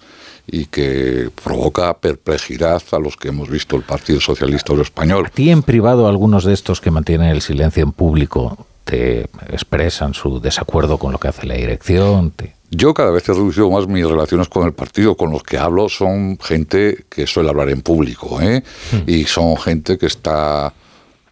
y 0.46 0.64
que 0.64 1.28
provoca 1.44 1.98
perplejidad 1.98 2.82
a 2.92 2.98
los 2.98 3.14
que 3.18 3.28
hemos 3.28 3.50
visto 3.50 3.76
el 3.76 3.82
Partido 3.82 4.22
Socialista 4.22 4.72
Español. 4.80 5.26
¿A 5.26 5.28
ti 5.30 5.50
en 5.50 5.62
privado 5.62 6.08
algunos 6.08 6.44
de 6.44 6.54
estos 6.54 6.80
que 6.80 6.90
mantienen 6.90 7.28
el 7.28 7.42
silencio 7.42 7.82
en 7.82 7.92
público 7.92 8.66
te 8.84 9.22
expresan 9.50 10.14
su 10.14 10.40
desacuerdo 10.40 10.98
con 10.98 11.12
lo 11.12 11.18
que 11.18 11.28
hace 11.28 11.46
la 11.46 11.54
dirección? 11.54 12.32
Yo 12.70 12.94
cada 12.94 13.10
vez 13.10 13.28
he 13.28 13.32
reducido 13.32 13.70
más 13.70 13.86
mis 13.86 14.06
relaciones 14.06 14.48
con 14.48 14.66
el 14.66 14.72
partido. 14.72 15.16
Con 15.16 15.30
los 15.32 15.42
que 15.42 15.58
hablo 15.58 15.88
son 15.88 16.38
gente 16.38 17.04
que 17.08 17.26
suele 17.26 17.50
hablar 17.50 17.68
en 17.70 17.82
público 17.82 18.40
¿eh? 18.40 18.62
Hmm. 18.92 19.10
y 19.10 19.24
son 19.24 19.56
gente 19.56 19.98
que 19.98 20.06
está 20.06 20.72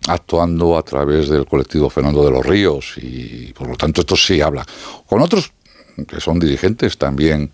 actuando 0.08 0.76
a 0.76 0.82
través 0.82 1.28
del 1.28 1.46
colectivo 1.46 1.90
Fernando 1.90 2.24
de 2.24 2.30
los 2.30 2.44
Ríos 2.44 2.94
y 2.96 3.52
por 3.52 3.68
lo 3.68 3.76
tanto 3.76 4.00
esto 4.00 4.16
sí 4.16 4.40
habla. 4.40 4.64
Con 5.06 5.20
otros 5.20 5.52
que 6.06 6.20
son 6.20 6.38
dirigentes 6.38 6.96
también 6.96 7.50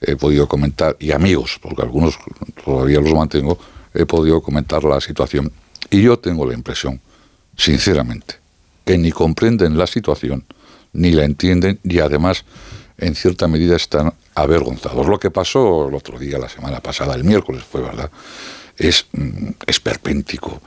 he 0.00 0.16
podido 0.16 0.46
comentar, 0.46 0.96
y 0.98 1.12
amigos, 1.12 1.58
porque 1.60 1.82
algunos 1.82 2.18
todavía 2.64 3.00
los 3.00 3.14
mantengo, 3.14 3.58
he 3.92 4.04
podido 4.06 4.42
comentar 4.42 4.84
la 4.84 5.00
situación. 5.00 5.50
Y 5.90 6.02
yo 6.02 6.18
tengo 6.18 6.46
la 6.46 6.54
impresión, 6.54 7.00
sinceramente, 7.56 8.36
que 8.84 8.98
ni 8.98 9.10
comprenden 9.10 9.78
la 9.78 9.86
situación, 9.86 10.44
ni 10.92 11.12
la 11.12 11.24
entienden, 11.24 11.80
y 11.82 11.98
además, 11.98 12.44
en 12.98 13.14
cierta 13.14 13.48
medida, 13.48 13.76
están 13.76 14.12
avergonzados. 14.34 15.06
Lo 15.06 15.18
que 15.18 15.30
pasó 15.30 15.88
el 15.88 15.94
otro 15.94 16.18
día, 16.18 16.38
la 16.38 16.48
semana 16.48 16.80
pasada, 16.80 17.14
el 17.14 17.24
miércoles 17.24 17.64
fue, 17.64 17.80
¿verdad? 17.80 18.10
Es 18.76 19.06
mm, 19.12 19.50
esperpéntico. 19.66 20.60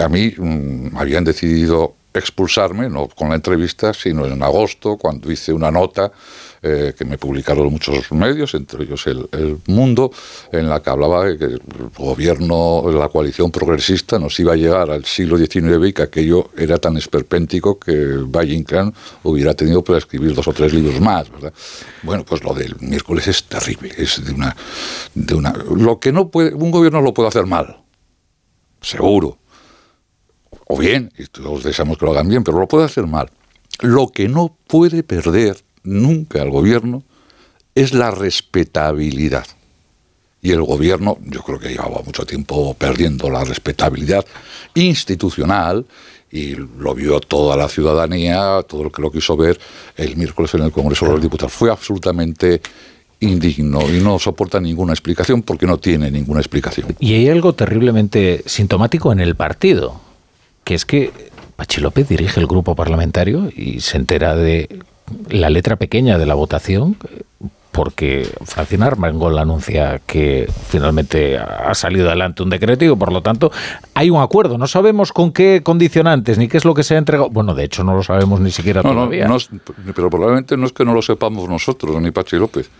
A 0.00 0.08
mí 0.08 0.34
mm, 0.36 0.96
habían 0.96 1.24
decidido 1.24 1.96
expulsarme, 2.14 2.88
no 2.88 3.08
con 3.08 3.30
la 3.30 3.36
entrevista, 3.36 3.94
sino 3.94 4.26
en 4.26 4.42
agosto, 4.42 4.96
cuando 4.96 5.30
hice 5.32 5.52
una 5.52 5.70
nota 5.70 6.12
eh, 6.64 6.94
que 6.96 7.04
me 7.04 7.18
publicaron 7.18 7.72
muchos 7.72 8.12
medios, 8.12 8.54
entre 8.54 8.84
ellos 8.84 9.04
el, 9.08 9.58
Mundo, 9.66 10.12
en 10.52 10.68
la 10.68 10.80
que 10.80 10.90
hablaba 10.90 11.24
de 11.24 11.36
que 11.36 11.44
el 11.46 11.60
gobierno, 11.96 12.84
la 12.92 13.08
coalición 13.08 13.50
progresista 13.50 14.16
nos 14.18 14.38
iba 14.38 14.52
a 14.52 14.56
llegar 14.56 14.88
al 14.90 15.04
siglo 15.04 15.36
XIX 15.36 15.88
y 15.88 15.92
que 15.92 16.02
aquello 16.02 16.50
era 16.56 16.78
tan 16.78 16.96
esperpéntico 16.96 17.80
que 17.80 18.18
Valle 18.26 18.54
Inclán 18.54 18.94
hubiera 19.24 19.54
tenido 19.54 19.82
para 19.82 19.98
escribir 19.98 20.34
dos 20.34 20.46
o 20.46 20.52
tres 20.52 20.72
libros 20.72 21.00
más, 21.00 21.30
¿verdad? 21.32 21.52
Bueno, 22.04 22.24
pues 22.24 22.44
lo 22.44 22.54
del 22.54 22.76
miércoles 22.78 23.26
es 23.26 23.42
terrible, 23.42 23.90
es 23.98 24.24
de 24.24 24.32
una... 24.32 24.56
De 25.14 25.34
una 25.34 25.52
lo 25.52 25.98
que 25.98 26.12
no 26.12 26.28
puede, 26.28 26.54
un 26.54 26.70
gobierno 26.70 27.00
lo 27.00 27.12
puede 27.12 27.28
hacer 27.28 27.46
mal, 27.46 27.82
seguro, 28.80 29.38
o 30.68 30.78
bien, 30.78 31.12
y 31.18 31.26
todos 31.26 31.64
deseamos 31.64 31.98
que 31.98 32.04
lo 32.04 32.12
hagan 32.12 32.28
bien, 32.28 32.44
pero 32.44 32.60
lo 32.60 32.68
puede 32.68 32.84
hacer 32.84 33.06
mal. 33.08 33.30
Lo 33.80 34.08
que 34.08 34.28
no 34.28 34.56
puede 34.68 35.02
perder 35.02 35.56
nunca 35.84 36.42
el 36.42 36.50
gobierno 36.50 37.02
es 37.74 37.94
la 37.94 38.10
respetabilidad. 38.10 39.46
Y 40.40 40.50
el 40.50 40.62
gobierno, 40.62 41.18
yo 41.22 41.42
creo 41.42 41.58
que 41.58 41.68
llevaba 41.68 42.02
mucho 42.04 42.24
tiempo 42.26 42.74
perdiendo 42.74 43.30
la 43.30 43.44
respetabilidad 43.44 44.26
institucional 44.74 45.86
y 46.30 46.56
lo 46.56 46.94
vio 46.94 47.20
toda 47.20 47.56
la 47.56 47.68
ciudadanía, 47.68 48.62
todo 48.68 48.82
el 48.84 48.92
que 48.92 49.02
lo 49.02 49.12
quiso 49.12 49.36
ver 49.36 49.60
el 49.96 50.16
miércoles 50.16 50.52
en 50.54 50.62
el 50.62 50.72
Congreso 50.72 51.06
de 51.06 51.12
los 51.12 51.22
Diputados. 51.22 51.52
Fue 51.52 51.70
absolutamente 51.70 52.60
indigno 53.20 53.88
y 53.88 54.00
no 54.00 54.18
soporta 54.18 54.60
ninguna 54.60 54.92
explicación 54.92 55.42
porque 55.42 55.66
no 55.66 55.78
tiene 55.78 56.10
ninguna 56.10 56.40
explicación. 56.40 56.96
Y 56.98 57.14
hay 57.14 57.28
algo 57.28 57.54
terriblemente 57.54 58.42
sintomático 58.46 59.12
en 59.12 59.20
el 59.20 59.36
partido 59.36 60.00
que 60.64 60.74
es 60.74 60.84
que 60.84 61.12
Pachi 61.56 61.80
López 61.80 62.08
dirige 62.08 62.40
el 62.40 62.46
grupo 62.46 62.74
parlamentario 62.74 63.50
y 63.54 63.80
se 63.80 63.96
entera 63.96 64.34
de 64.36 64.80
la 65.28 65.50
letra 65.50 65.76
pequeña 65.76 66.18
de 66.18 66.26
la 66.26 66.34
votación 66.34 66.96
porque 67.72 68.30
Francina 68.44 68.86
Armengol 68.86 69.38
anuncia 69.38 70.00
que 70.06 70.46
finalmente 70.68 71.38
ha 71.38 71.74
salido 71.74 72.08
adelante 72.08 72.42
un 72.42 72.50
decreto 72.50 72.84
y 72.84 72.94
por 72.94 73.10
lo 73.10 73.22
tanto 73.22 73.50
hay 73.94 74.10
un 74.10 74.20
acuerdo. 74.20 74.58
No 74.58 74.66
sabemos 74.66 75.10
con 75.10 75.32
qué 75.32 75.62
condicionantes 75.64 76.36
ni 76.36 76.48
qué 76.48 76.58
es 76.58 76.66
lo 76.66 76.74
que 76.74 76.82
se 76.82 76.94
ha 76.94 76.98
entregado. 76.98 77.30
Bueno, 77.30 77.54
de 77.54 77.64
hecho 77.64 77.82
no 77.82 77.94
lo 77.94 78.02
sabemos 78.02 78.40
ni 78.40 78.50
siquiera 78.50 78.82
todavía. 78.82 79.26
No, 79.26 79.38
pero 79.94 80.10
probablemente 80.10 80.56
no 80.58 80.66
es 80.66 80.72
que 80.72 80.84
no 80.84 80.92
lo 80.92 81.00
sepamos 81.00 81.48
nosotros, 81.48 82.00
ni 82.00 82.10
Pachi 82.10 82.36
López 82.36 82.70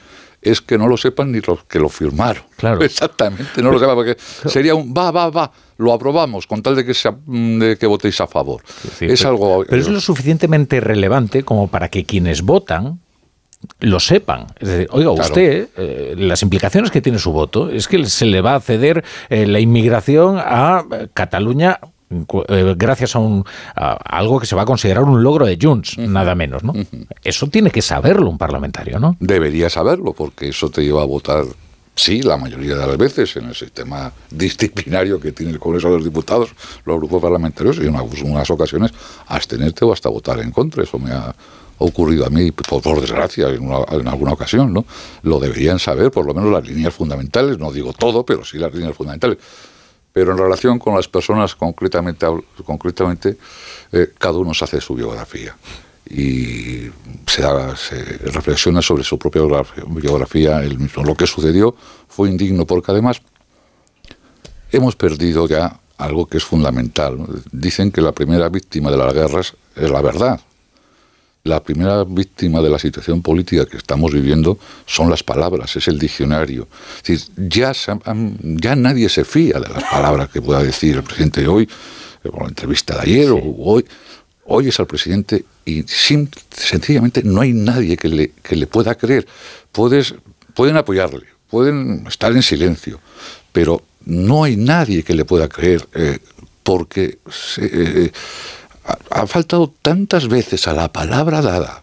es 0.43 0.61
que 0.61 0.77
no 0.77 0.89
lo 0.89 0.97
sepan 0.97 1.31
ni 1.31 1.41
los 1.41 1.63
que 1.65 1.79
lo 1.79 1.89
firmaron. 1.89 2.43
Claro. 2.57 2.81
Exactamente, 2.85 3.63
no 3.63 3.71
lo 3.71 3.79
sepan, 3.79 3.95
porque 3.95 4.17
sería 4.19 4.75
un 4.75 4.93
va, 4.93 5.11
va, 5.13 5.31
va, 5.31 5.53
lo 5.83 5.93
aprobamos 5.93 6.47
con 6.47 6.63
tal 6.63 6.77
de 6.77 6.85
que, 6.85 6.95
sea, 6.95 7.17
de 7.27 7.77
que 7.79 7.87
votéis 7.87 8.21
a 8.21 8.27
favor. 8.27 8.63
es 9.01 9.25
algo. 9.25 9.65
Pero 9.69 9.83
es 9.83 9.89
lo 9.89 10.01
suficientemente 10.01 10.81
relevante 10.81 11.43
como 11.43 11.69
para 11.69 11.89
que 11.89 12.05
quienes 12.05 12.43
votan 12.43 13.01
lo 13.81 14.01
sepan. 14.01 14.47
Es 14.59 14.69
decir, 14.69 14.89
oiga, 14.91 15.11
usted, 15.11 15.69
eh, 15.77 16.15
las 16.17 16.43
implicaciones 16.43 16.91
que 16.91 17.01
tiene 17.01 17.19
su 17.19 17.33
voto 17.33 17.69
es 17.69 17.87
que 17.87 18.05
se 18.07 18.27
le 18.27 18.41
va 18.41 18.57
a 18.57 18.61
ceder 18.61 19.05
eh, 19.29 19.47
la 19.47 19.61
inmigración 19.61 20.37
a 20.39 20.85
Cataluña 21.15 21.79
eh, 22.49 22.75
gracias 22.77 23.17
a, 23.17 23.21
un, 23.21 23.45
algo 23.75 24.39
que 24.39 24.47
se 24.47 24.55
va 24.55 24.63
a 24.63 24.67
considerar 24.67 25.05
un 25.05 25.23
logro 25.23 25.47
de 25.47 25.59
Junts, 25.61 25.99
nada 25.99 26.35
menos, 26.35 26.63
¿no? 26.63 26.75
Eso 27.25 27.47
tiene 27.47 27.71
que 27.71 27.83
saberlo 27.83 28.29
un 28.29 28.39
parlamentario, 28.39 28.99
¿no? 28.99 29.17
Debería 29.19 29.71
saberlo, 29.71 30.13
porque 30.13 30.49
eso 30.49 30.69
te 30.71 30.83
lleva 30.83 31.03
a 31.03 31.07
votar 31.07 31.45
sí, 31.95 32.23
la 32.23 32.37
mayoría 32.37 32.77
de 32.77 32.87
las 32.87 32.97
veces 32.97 33.37
en 33.37 33.47
el 33.47 33.55
sistema 33.55 34.13
disciplinario 34.31 35.21
que 35.21 35.33
tiene 35.33 35.53
el 35.53 35.59
Congreso 35.59 35.89
de 35.89 35.97
los 35.97 36.05
Diputados, 36.05 36.51
los 36.85 36.97
grupos 36.97 37.23
parlamentarios, 37.23 37.79
y 37.79 37.87
en 37.87 37.97
unas 37.97 38.51
ocasiones 38.51 38.93
abstenerte 39.27 39.85
o 39.85 39.93
hasta 39.93 40.09
votar 40.09 40.41
en 40.41 40.51
contra. 40.51 40.83
Eso 40.83 40.99
me 40.99 41.13
ha 41.13 41.35
ocurrido 41.79 42.27
a 42.27 42.31
mí, 42.31 42.53
por, 42.53 43.01
desgracia, 43.01 43.49
en, 43.49 43.71
en, 43.71 44.09
alguna 44.09 44.33
ocasión, 44.33 44.73
¿no? 44.73 44.85
Lo 45.23 45.41
deberían 45.41 45.79
saber, 45.79 46.11
por 46.11 46.27
lo 46.27 46.35
menos 46.35 46.51
las 46.51 46.67
líneas 46.67 46.95
fundamentales, 46.95 47.59
no 47.59 47.73
digo 47.73 47.93
todo, 47.93 48.25
pero 48.25 48.45
sí 48.45 48.59
las 48.59 48.73
líneas 48.73 48.97
fundamentales 48.97 49.39
pero 50.13 50.33
en 50.33 50.39
relación 50.39 50.79
con 50.79 50.95
las 50.95 51.09
personas 51.09 51.55
concretamente, 51.55 52.27
concretamente 52.67 53.39
eh, 53.93 54.13
cada 54.19 54.37
uno 54.37 54.53
se 54.53 54.65
hace 54.65 54.81
su 54.81 54.95
biografía 54.95 55.57
y 56.13 56.91
se, 57.27 57.43
reflexiona 58.31 58.83
sobre 58.83 59.03
su 59.03 59.19
propia 59.19 59.43
biografía 59.87 60.63
el 60.63 60.79
mismo. 60.79 61.05
Lo 61.05 61.15
que 61.15 61.27
sucedió 61.27 61.75
fue 62.09 62.29
indigno 62.29 62.67
porque 62.67 62.93
además 62.93 63.23
hemos 64.71 64.95
perdido 64.95 65.49
ya 65.49 65.81
algo 65.97 66.27
que 66.27 66.37
es 66.37 66.45
fundamental. 66.45 67.19
Dicen 67.51 67.91
que 67.91 68.03
la 68.03 68.13
primera 68.13 68.49
víctima 68.49 68.91
de 68.91 68.97
las 68.99 69.15
guerras 69.15 69.55
es 69.75 69.91
la 69.91 70.03
verdad 70.03 70.41
la 71.45 71.63
primera 71.63 72.05
víctima 72.05 72.61
de 72.61 72.71
la 72.71 72.79
situación 72.79 73.21
política 73.21 73.67
que 73.67 73.77
estamos 73.77 74.13
viviendo 74.13 74.59
son 74.87 75.11
las 75.11 75.23
palabras, 75.23 75.75
es 75.77 75.89
el 75.89 75.99
diccionario. 75.99 76.69
ya, 77.37 77.73
ya 78.41 78.77
nadie 78.77 79.09
se 79.09 79.25
fía 79.25 79.59
de 79.59 79.69
las 79.69 79.85
palabras 79.85 80.29
que 80.29 80.41
pueda 80.41 80.63
decir 80.63 80.97
el 80.97 81.03
presidente 81.03 81.41
de 81.41 81.49
hoy, 81.49 81.69
con 82.23 82.45
la 82.45 82.49
entrevista 82.49 82.95
de 82.95 83.01
ayer 83.01 83.31
o 83.31 83.41
hoy. 83.59 83.85
Hoy 84.45 84.69
es 84.69 84.81
al 84.81 84.87
presidente 84.87 85.45
y 85.65 85.85
sencillamente 85.87 87.23
no 87.23 87.41
hay 87.43 87.53
nadie 87.53 87.97
que 87.97 88.09
le, 88.09 88.33
que 88.43 88.57
le 88.57 88.67
pueda 88.67 88.95
creer. 88.95 89.27
Puedes, 89.71 90.15
pueden 90.55 90.77
apoyarle, 90.77 91.27
pueden 91.49 92.05
estar 92.07 92.33
en 92.33 92.43
silencio, 92.43 93.01
pero 93.53 93.83
no 94.05 94.45
hay 94.45 94.57
nadie 94.57 95.05
que 95.05 95.15
le 95.15 95.25
pueda 95.25 95.49
creer 95.49 95.87
eh, 95.95 96.19
porque... 96.63 97.19
Eh, 97.59 98.11
ha, 99.11 99.27
faltado 99.27 99.73
tantas 99.83 100.29
veces 100.29 100.67
a 100.67 100.73
la 100.73 100.93
palabra 100.93 101.41
dada 101.41 101.82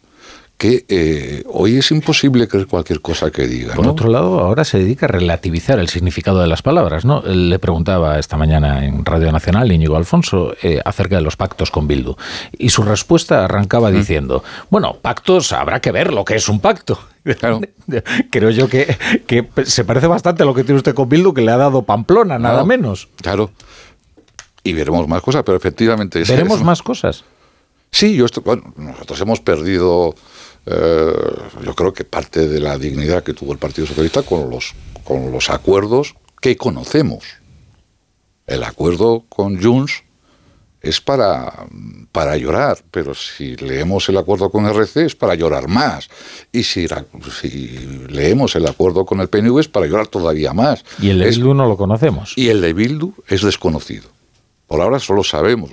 que 0.59 0.85
eh, 0.89 1.43
hoy 1.47 1.77
es 1.77 1.89
imposible 1.89 2.49
creer 2.49 2.67
cualquier 2.67 2.99
cosa 2.99 3.31
que 3.31 3.47
diga. 3.47 3.75
Por 3.75 3.87
otro 3.87 4.09
lado, 4.09 4.41
ahora 4.41 4.65
se 4.65 4.77
dedica 4.77 5.05
a 5.05 5.09
relativizar 5.09 5.79
el 5.79 5.87
significado 5.87 6.41
de 6.41 6.47
las 6.47 6.61
palabras. 6.61 7.05
¿no? 7.05 7.21
Le 7.21 7.57
preguntaba 7.59 8.19
esta 8.19 8.35
mañana 8.35 8.85
en 8.85 9.05
Radio 9.05 9.31
Nacional 9.31 9.71
Íñigo 9.71 9.95
Alfonso 9.95 10.53
eh, 10.61 10.81
acerca 10.83 11.15
de 11.15 11.21
los 11.21 11.37
pactos 11.37 11.71
con 11.71 11.87
Bildu. 11.87 12.17
Y 12.57 12.71
su 12.71 12.83
respuesta 12.83 13.45
arrancaba 13.45 13.89
diciendo, 13.89 14.43
bueno, 14.69 14.97
pactos 15.01 15.53
habrá 15.53 15.79
que 15.79 15.93
ver 15.93 16.13
lo 16.13 16.25
que 16.25 16.35
es 16.35 16.49
un 16.49 16.59
pacto. 16.59 16.99
Creo 18.29 18.49
yo 18.49 18.67
que, 18.67 18.97
que, 19.25 19.47
se 19.63 19.85
parece 19.85 20.07
bastante 20.07 20.43
a 20.43 20.45
lo 20.45 20.53
que 20.53 20.65
tiene 20.65 20.79
usted 20.79 20.93
con 20.93 21.07
Bildu, 21.07 21.33
que 21.33 21.41
le 21.41 21.53
ha 21.53 21.57
dado 21.57 21.83
Pamplona, 21.83 22.37
nada 22.37 22.65
menos. 22.65 23.07
Claro 23.21 23.49
y 24.61 24.73
veremos 24.73 25.07
más 25.07 25.21
cosas, 25.21 25.43
pero 25.45 25.57
efectivamente... 25.57 26.21
¿Veremos 26.27 26.61
más 26.61 26.83
cosas? 26.83 27.23
Sí, 27.91 28.15
yo 28.15 28.25
nosotros 28.75 29.21
hemos 29.21 29.39
perdido, 29.39 30.13
eh, 30.65 31.13
yo 31.63 31.75
creo 31.75 31.93
que 31.93 32.03
parte 32.03 32.47
de 32.47 32.59
la 32.59 32.77
dignidad 32.77 33.23
que 33.23 33.33
tuvo 33.33 33.53
el 33.53 33.59
Partido 33.59 33.87
Socialista 33.87 34.23
con 34.23 34.49
los, 34.49 34.73
con 35.03 35.31
los 35.31 35.49
acuerdos 35.49 36.15
que 36.41 36.57
conocemos. 36.57 37.23
El 38.45 38.63
acuerdo 38.63 39.25
con 39.29 39.61
Junts 39.61 40.03
es 40.81 41.01
para, 41.01 41.67
para 42.11 42.37
llorar, 42.37 42.77
pero 42.89 43.13
si 43.13 43.55
leemos 43.57 44.07
el 44.09 44.17
acuerdo 44.17 44.49
con 44.49 44.65
RC 44.65 45.05
es 45.05 45.15
para 45.15 45.35
llorar 45.35 45.67
más. 45.67 46.09
Y 46.51 46.63
si, 46.63 46.87
si 47.39 47.77
leemos 48.07 48.55
el 48.55 48.65
acuerdo 48.65 49.05
con 49.05 49.19
el 49.19 49.27
PNV 49.27 49.59
es 49.59 49.67
para 49.67 49.87
llorar 49.87 50.07
todavía 50.07 50.53
más. 50.53 50.83
Y 51.01 51.09
el 51.09 51.19
de 51.19 51.29
Bildu 51.29 51.53
no 51.53 51.67
lo 51.67 51.77
conocemos. 51.77 52.33
Y 52.37 52.49
el 52.49 52.61
de 52.61 52.73
Bildu 52.73 53.13
es 53.27 53.41
desconocido. 53.41 54.09
Por 54.67 54.81
ahora 54.81 54.99
solo 54.99 55.23
sabemos 55.23 55.71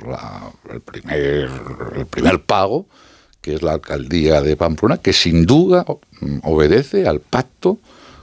el, 0.71 0.81
primer, 0.81 1.51
el 1.97 2.07
primer 2.07 2.43
pago, 2.43 2.87
que 3.47 3.55
es 3.55 3.63
la 3.63 3.75
alcaldía 3.75 4.43
de 4.43 4.57
Pamplona, 4.57 4.99
que 4.99 5.13
sin 5.13 5.47
duda 5.47 5.87
obedece 6.43 7.07
al 7.07 7.21
pacto 7.21 7.79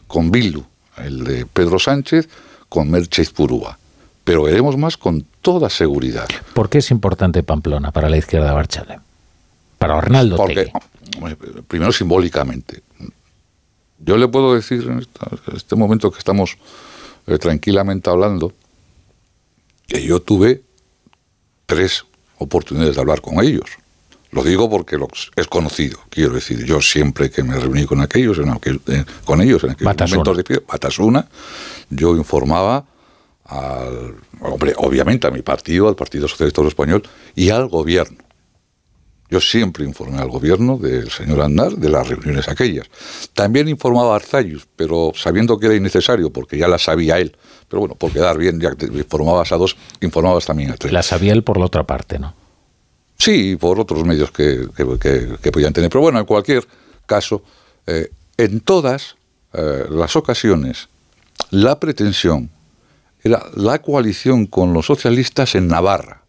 con 0.06 0.32
Bildu, 0.32 0.66
el 0.98 1.24
de 1.24 1.46
Pedro 1.46 1.80
Sánchez 1.80 2.28
con 2.68 2.92
Merche 2.92 3.24
Purúa. 3.34 3.80
Pero 4.26 4.44
veremos 4.44 4.76
más 4.76 4.98
con 4.98 5.26
toda 5.40 5.70
seguridad. 5.70 6.28
¿Por 6.54 6.70
qué 6.70 6.80
es 6.80 6.92
importante 6.92 7.42
Pamplona 7.42 7.94
para 7.94 8.10
la 8.10 8.18
izquierda 8.18 8.48
de 8.48 8.54
Barchale? 8.54 9.00
Para 9.78 9.98
Arnaldo 9.98 10.36
Porque, 10.36 10.70
primero 11.70 11.94
simbólicamente. 11.94 12.84
Yo 14.00 14.18
le 14.18 14.28
puedo 14.28 14.56
decir 14.56 14.84
en 14.84 15.08
este 15.56 15.76
momento 15.78 16.12
que 16.12 16.20
estamos 16.20 16.58
eh, 17.28 17.38
tranquilamente 17.38 18.10
hablando, 18.10 18.52
que 19.88 20.06
yo 20.06 20.22
tuve 20.22 20.64
tres 21.66 22.04
oportunidades 22.40 22.96
de 22.96 23.02
hablar 23.02 23.22
con 23.22 23.42
ellos. 23.42 23.70
Lo 24.34 24.44
digo 24.44 24.68
porque 24.68 24.98
es 25.36 25.48
conocido, 25.48 26.00
quiero 26.10 26.34
decir, 26.34 26.66
yo 26.66 26.82
siempre 26.82 27.30
que 27.30 27.44
me 27.44 27.56
reuní 27.56 27.86
con 27.86 28.02
aquellos, 28.02 28.40
en 28.40 28.50
eh, 28.50 29.06
con 29.24 29.42
ellos 29.42 29.64
en 29.64 29.72
aquellos 29.72 30.12
momentos 30.12 30.38
de 30.38 30.62
Batasuna, 30.68 31.28
yo 31.92 32.16
informaba 32.18 32.84
al, 33.46 34.16
hombre, 34.42 34.74
obviamente 34.78 35.28
a 35.28 35.32
mi 35.32 35.44
partido, 35.44 35.88
al 35.88 35.96
Partido 35.96 36.28
Socialista 36.28 36.66
Español 36.68 37.04
y 37.36 37.52
al 37.52 37.68
gobierno. 37.68 38.18
Yo 39.30 39.40
siempre 39.40 39.86
informé 39.86 40.18
al 40.18 40.30
gobierno 40.30 40.78
del 40.78 41.12
señor 41.12 41.42
Andar 41.42 41.74
de 41.74 41.90
las 41.90 42.08
reuniones 42.08 42.48
aquellas. 42.48 42.88
También 43.34 43.68
informaba 43.68 44.14
a 44.14 44.16
Arzayus, 44.16 44.68
pero 44.76 45.12
sabiendo 45.16 45.60
que 45.60 45.68
era 45.68 45.76
innecesario, 45.76 46.32
porque 46.32 46.58
ya 46.58 46.68
la 46.68 46.80
sabía 46.80 47.20
él. 47.20 47.36
Pero 47.68 47.82
bueno, 47.82 47.96
por 47.96 48.12
quedar 48.12 48.38
bien, 48.38 48.60
ya 48.60 48.72
informabas 48.80 49.52
a 49.52 49.58
dos, 49.58 49.76
informabas 50.02 50.46
también 50.46 50.72
a 50.72 50.76
tres. 50.76 50.92
La 50.92 51.04
sabía 51.04 51.34
él 51.34 51.44
por 51.44 51.58
la 51.58 51.66
otra 51.66 51.84
parte, 51.84 52.18
¿no? 52.20 52.43
Sí, 53.24 53.56
por 53.56 53.80
otros 53.80 54.04
medios 54.04 54.32
que, 54.32 54.68
que, 54.76 55.52
podían 55.54 55.72
tener. 55.72 55.90
Pero 55.90 56.02
bueno, 56.02 56.20
en 56.20 56.26
cualquier 56.26 56.68
caso, 57.06 57.42
eh, 57.88 58.10
en 58.36 58.60
todas 58.60 59.16
eh, 59.54 59.86
las 59.90 60.18
ocasiones, 60.18 60.90
la 61.50 61.80
pretensión 61.80 62.50
era 63.24 63.46
la 63.56 63.82
coalición 63.82 64.46
con 64.46 64.74
los 64.74 64.88
socialistas 64.88 65.56
en 65.56 65.70
Navarra. 65.70 66.24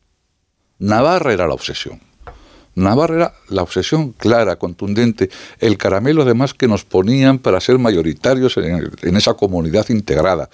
Navarra 0.78 1.32
era 1.32 1.48
la 1.48 1.54
obsesión. 1.54 2.00
Navarra 2.76 3.14
era 3.16 3.34
la 3.48 3.62
obsesión 3.62 4.12
clara, 4.12 4.54
contundente, 4.54 5.30
el 5.58 5.76
caramelo 5.76 6.22
además 6.22 6.54
que 6.54 6.68
nos 6.68 6.84
ponían 6.84 7.40
para 7.40 7.60
ser 7.60 7.76
mayoritarios 7.76 8.56
en, 8.56 9.16
esa 9.16 9.34
comunidad 9.34 9.88
integrada. 9.88 10.48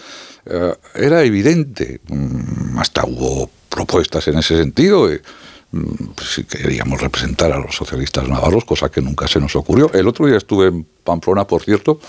Eh, 0.46 0.74
era 0.94 1.22
evidente, 1.22 2.00
mm, 2.08 2.78
hasta 2.78 3.04
hubo 3.04 3.50
propuestas 3.68 4.26
en 4.28 4.38
ese 4.38 4.56
sentido. 4.56 5.06
Si 6.22 6.44
queríamos 6.44 7.00
representar 7.00 7.52
a 7.52 7.58
los 7.58 7.76
socialistas 7.76 8.28
navarros, 8.28 8.64
cosa 8.64 8.90
que 8.90 9.00
nunca 9.00 9.28
se 9.28 9.38
nos 9.38 9.54
ocurrió. 9.54 9.90
El 9.92 10.08
otro 10.08 10.26
día 10.26 10.36
estuve 10.36 10.66
en 10.66 10.86
Pamplona, 11.04 11.46
por 11.46 11.62
cierto, 11.62 12.00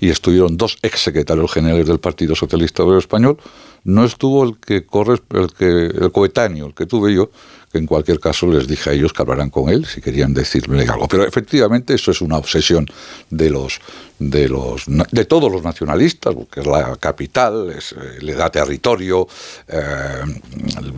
y 0.00 0.10
estuvieron 0.10 0.56
dos 0.56 0.78
exsecretarios 0.82 1.52
generales 1.52 1.86
del 1.86 2.00
Partido 2.00 2.34
Socialista 2.34 2.82
Obrero 2.82 2.98
Español. 2.98 3.38
No 3.84 4.04
estuvo 4.04 4.42
el 4.44 4.58
que 4.58 4.84
corre, 4.84 5.20
el 5.30 5.52
que 5.52 5.86
el 5.86 6.10
coetáneo, 6.10 6.66
el 6.66 6.74
que 6.74 6.86
tuve 6.86 7.14
yo, 7.14 7.30
que 7.70 7.78
en 7.78 7.86
cualquier 7.86 8.20
caso 8.20 8.46
les 8.46 8.68
dije 8.68 8.90
a 8.90 8.92
ellos 8.92 9.12
que 9.12 9.22
hablaran 9.22 9.50
con 9.50 9.68
él 9.68 9.84
si 9.84 10.00
querían 10.00 10.32
decirle 10.32 10.86
algo. 10.86 11.08
Pero 11.08 11.26
efectivamente 11.26 11.94
eso 11.94 12.12
es 12.12 12.20
una 12.20 12.38
obsesión 12.38 12.86
de 13.30 13.50
los 13.50 13.80
de 14.20 14.48
los 14.48 14.84
de 14.86 15.24
todos 15.24 15.50
los 15.50 15.62
nacionalistas, 15.64 16.34
porque 16.34 16.60
es 16.60 16.66
la 16.66 16.96
capital, 16.96 17.72
eh, 17.72 18.18
le 18.20 18.34
da 18.34 18.48
territorio, 18.48 19.26
eh, 19.66 20.22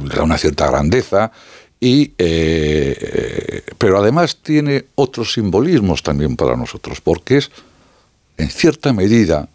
le 0.04 0.14
da 0.14 0.22
una 0.22 0.36
cierta 0.36 0.70
grandeza 0.70 1.32
y, 1.80 2.12
eh, 2.18 3.62
pero 3.78 3.98
además 3.98 4.36
tiene 4.42 4.86
otros 4.94 5.32
simbolismos 5.32 6.02
también 6.02 6.36
para 6.36 6.56
nosotros, 6.56 7.00
porque 7.00 7.38
es, 7.38 7.50
en 8.38 8.50
cierta 8.50 8.92
medida, 8.92 9.48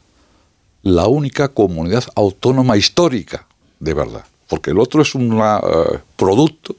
la 0.84 1.08
única 1.08 1.50
comunidad 1.50 2.06
autónoma 2.16 2.78
histórica, 2.78 3.48
de 3.80 3.94
verdad, 3.94 4.26
porque 4.48 4.72
el 4.72 4.80
otro 4.80 5.02
es 5.02 5.16
un 5.16 5.40
eh, 5.40 6.00
producto 6.16 6.76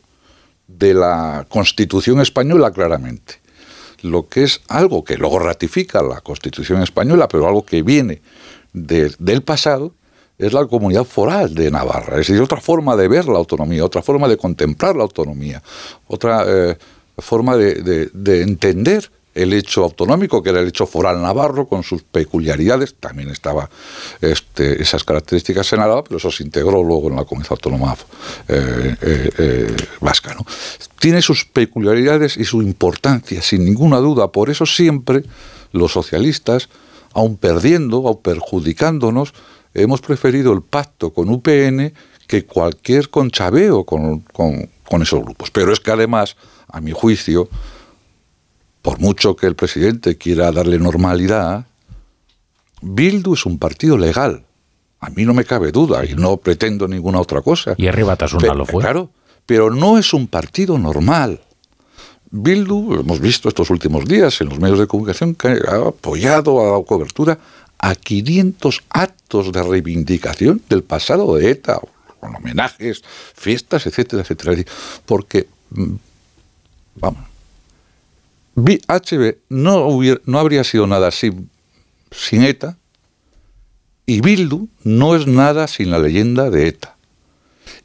de 0.69 0.95
la 0.95 1.47
Constitución 1.49 2.21
española 2.21 2.71
claramente, 2.71 3.41
lo 4.03 4.29
que 4.29 4.45
es 4.45 4.61
algo 4.69 5.05
que 5.05 5.17
luego 5.17 5.39
ratifica 5.39 6.03
la 6.03 6.21
Constitución 6.21 6.83
española, 6.83 7.29
pero 7.29 7.47
algo 7.47 7.65
que 7.65 7.83
viene 7.83 8.21
del 8.73 9.43
pasado 9.43 9.93
es 10.39 10.53
la 10.53 10.67
comunidad 10.67 11.05
foral 11.05 11.55
de 11.55 11.71
Navarra. 11.71 12.21
Es 12.21 12.27
decir, 12.27 12.41
otra 12.41 12.61
forma 12.61 12.97
de 12.97 13.09
ver 13.09 13.27
la 13.27 13.39
autonomía, 13.39 13.85
otra 13.85 14.03
forma 14.03 14.29
de 14.29 14.37
contemplar 14.37 14.97
la 14.97 15.03
autonomía, 15.03 15.63
otra 16.09 16.45
eh, 16.47 16.77
forma 17.19 17.57
de, 17.57 18.11
entender 18.43 19.11
el 19.35 19.55
hecho 19.55 19.85
autonómico, 19.85 20.43
que 20.43 20.51
era 20.51 20.61
el 20.61 20.69
hecho 20.69 20.87
foral 20.87 21.23
navarro, 21.23 21.67
con 21.67 21.83
sus 21.83 22.03
peculiaridades. 22.03 22.95
También 22.97 23.31
estaba 23.31 23.71
este, 24.21 24.83
esas 24.83 25.05
características 25.05 25.73
en 25.73 25.81
Álava, 25.81 26.05
pero 26.05 26.19
eso 26.19 26.31
se 26.31 26.43
integró 26.43 26.83
luego 26.83 27.09
en 27.09 27.17
la 27.17 27.25
comunidad 27.25 27.53
autónoma 27.53 27.97
eh, 28.49 28.95
eh, 29.01 29.77
vasca. 30.01 30.35
¿no? 30.35 30.45
Tiene 30.99 31.23
sus 31.23 31.47
peculiaridades 31.47 32.37
y 32.37 32.45
su 32.45 32.61
importancia, 32.61 33.41
sin 33.41 33.65
ninguna 33.65 33.99
duda. 33.99 34.29
Por 34.29 34.51
eso 34.51 34.67
siempre 34.67 35.23
los 35.73 35.93
socialistas, 35.93 36.69
aun 37.15 37.37
perdiendo, 37.37 38.07
aun 38.07 38.21
perjudicándonos, 38.21 39.33
hemos 39.75 40.01
preferido 40.01 40.53
el 40.53 40.63
pacto 40.63 41.13
con 41.13 41.29
UPN 41.29 41.93
que 42.27 42.45
cualquier 42.47 43.11
conchabeo 43.11 43.85
con, 43.85 44.21
con, 44.21 45.03
esos 45.03 45.23
grupos. 45.23 45.51
Pero 45.51 45.73
es 45.73 45.81
que 45.81 45.91
además, 45.91 46.37
a 46.69 46.81
mi 46.81 46.93
juicio, 46.93 47.49
por 48.83 49.01
mucho 49.01 49.37
que 49.37 49.47
el 49.47 49.55
presidente 49.55 50.17
quiera 50.17 50.53
darle 50.53 50.79
normalidad, 50.79 51.67
Bildu 52.83 53.35
es 53.35 53.47
un 53.47 53.59
partido 53.59 53.97
legal. 53.97 54.45
A 55.01 55.11
mí 55.11 55.25
no 55.25 55.35
me 55.35 55.45
cabe 55.45 55.73
duda 55.73 56.05
y 56.05 56.15
no 56.15 56.37
pretendo 56.37 56.87
ninguna 56.87 57.21
otra 57.21 57.41
cosa. 57.41 57.75
Y 57.77 57.87
arriba 57.87 58.17
Tasuna 58.17 58.55
lo 58.55 58.67
fue. 58.67 58.83
Claro, 58.83 59.11
pero 59.47 59.71
no 59.71 59.99
es 59.99 60.13
un 60.13 60.27
partido 60.27 60.79
normal. 60.79 61.41
Bildu, 62.31 62.95
hemos 63.01 63.21
visto 63.21 63.49
estos 63.49 63.69
últimos 63.69 64.07
días 64.07 64.41
en 64.41 64.49
los 64.49 64.59
medios 64.59 64.79
de 64.79 64.87
comunicación 64.87 65.35
que 65.35 65.49
ha 65.49 65.89
apoyado, 65.89 66.61
ha 66.61 66.65
dado 66.65 66.85
cobertura 66.85 67.39
a 67.83 67.97
500 67.97 68.85
actos 68.89 69.53
de 69.53 69.63
reivindicación 69.63 70.63
del 70.69 70.85
pasado 70.85 71.35
de 71.35 71.51
ETA, 71.51 71.81
con 72.21 72.35
homenajes, 72.35 73.03
fiestas, 73.35 73.87
etcétera, 73.87 74.23
etcétera. 74.23 74.65
Porque, 75.05 75.49
mm, 75.71 75.95
vamos, 76.95 77.25
HB 78.55 79.37
no, 79.49 79.89
no 80.25 80.39
habría 80.39 80.63
sido 80.63 80.87
nada 80.87 81.11
sin, 81.11 81.51
sin 82.13 82.45
ETA 82.45 82.79
y 84.07 84.21
Bildu 84.21 84.69
no 84.85 85.17
es 85.17 85.27
nada 85.27 85.67
sin 85.67 85.91
la 85.91 85.99
leyenda 85.99 86.51
de 86.51 86.69
ETA. 86.69 86.92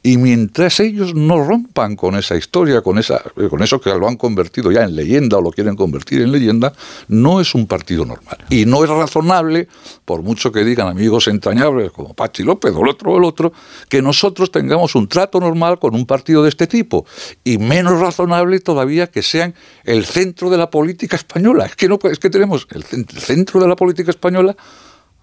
Y 0.02 0.16
mientras 0.16 0.80
ellos 0.80 1.14
no 1.14 1.44
rompan 1.44 1.96
con 1.96 2.16
esa 2.16 2.36
historia, 2.36 2.82
con, 2.82 2.98
esa, 2.98 3.22
con 3.50 3.62
eso 3.62 3.80
que 3.80 3.90
lo 3.90 4.08
han 4.08 4.16
convertido 4.16 4.70
ya 4.70 4.84
en 4.84 4.94
leyenda 4.94 5.38
o 5.38 5.42
lo 5.42 5.50
quieren 5.50 5.76
convertir 5.76 6.22
en 6.22 6.32
leyenda, 6.32 6.72
no 7.08 7.40
es 7.40 7.54
un 7.54 7.66
partido 7.66 8.04
normal. 8.04 8.38
Y 8.48 8.64
no 8.64 8.84
es 8.84 8.90
razonable, 8.90 9.68
por 10.04 10.22
mucho 10.22 10.52
que 10.52 10.64
digan 10.64 10.88
amigos 10.88 11.28
entrañables 11.28 11.90
como 11.90 12.14
Pachi 12.14 12.42
López 12.44 12.72
o 12.74 12.82
el 12.82 12.88
otro 12.88 13.12
o 13.12 13.18
el 13.18 13.24
otro, 13.24 13.52
que 13.88 14.00
nosotros 14.02 14.50
tengamos 14.50 14.94
un 14.94 15.08
trato 15.08 15.40
normal 15.40 15.78
con 15.78 15.94
un 15.94 16.06
partido 16.06 16.42
de 16.42 16.48
este 16.48 16.66
tipo. 16.66 17.06
Y 17.44 17.58
menos 17.58 18.00
razonable 18.00 18.60
todavía 18.60 19.08
que 19.08 19.22
sean 19.22 19.54
el 19.84 20.04
centro 20.04 20.50
de 20.50 20.58
la 20.58 20.70
política 20.70 21.16
española. 21.16 21.66
Es 21.66 21.76
que, 21.76 21.88
no, 21.88 21.98
es 22.10 22.18
que 22.18 22.30
tenemos 22.30 22.66
el 22.70 22.84
centro 22.84 23.60
de 23.60 23.68
la 23.68 23.76
política 23.76 24.10
española 24.10 24.56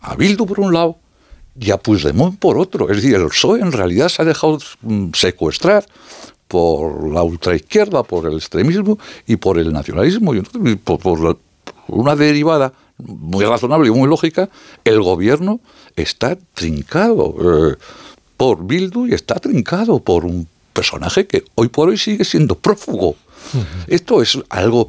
a 0.02 0.16
Bildu 0.16 0.46
por 0.46 0.60
un 0.60 0.74
lado 0.74 1.00
y 1.60 1.72
a 1.72 1.78
Puigdemont 1.78 2.38
por 2.38 2.58
otro. 2.58 2.90
Es 2.90 2.98
decir, 2.98 3.16
el 3.16 3.28
PSOE 3.28 3.62
en 3.62 3.72
realidad 3.72 4.10
se 4.10 4.22
ha 4.22 4.26
dejado 4.26 4.60
mm, 4.82 5.12
secuestrar 5.14 5.86
por 6.48 7.12
la 7.12 7.24
ultraizquierda, 7.24 8.04
por 8.04 8.28
el 8.28 8.36
extremismo 8.36 9.00
y 9.26 9.38
por 9.38 9.58
el 9.58 9.74
nacionalismo, 9.74 10.36
y 10.36 10.42
por, 10.76 11.38
una 11.88 12.16
derivada 12.16 12.74
muy 12.98 13.46
razonable 13.46 13.88
y 13.88 13.92
muy 13.92 14.08
lógica, 14.08 14.50
el 14.84 15.02
gobierno 15.02 15.60
está 15.96 16.38
trincado 16.54 17.36
eh, 17.40 17.76
por 18.38 18.66
Bildu 18.66 19.08
y 19.08 19.14
está 19.14 19.36
trincado 19.36 20.00
por 20.00 20.26
un 20.26 20.48
personaje 20.74 21.26
que 21.26 21.46
hoy 21.56 21.70
por 21.70 21.90
hoy 21.90 21.98
sigue 21.98 22.26
siendo 22.26 22.56
prófugo. 22.56 23.16
Esto 23.88 24.22
es 24.22 24.38
algo 24.50 24.88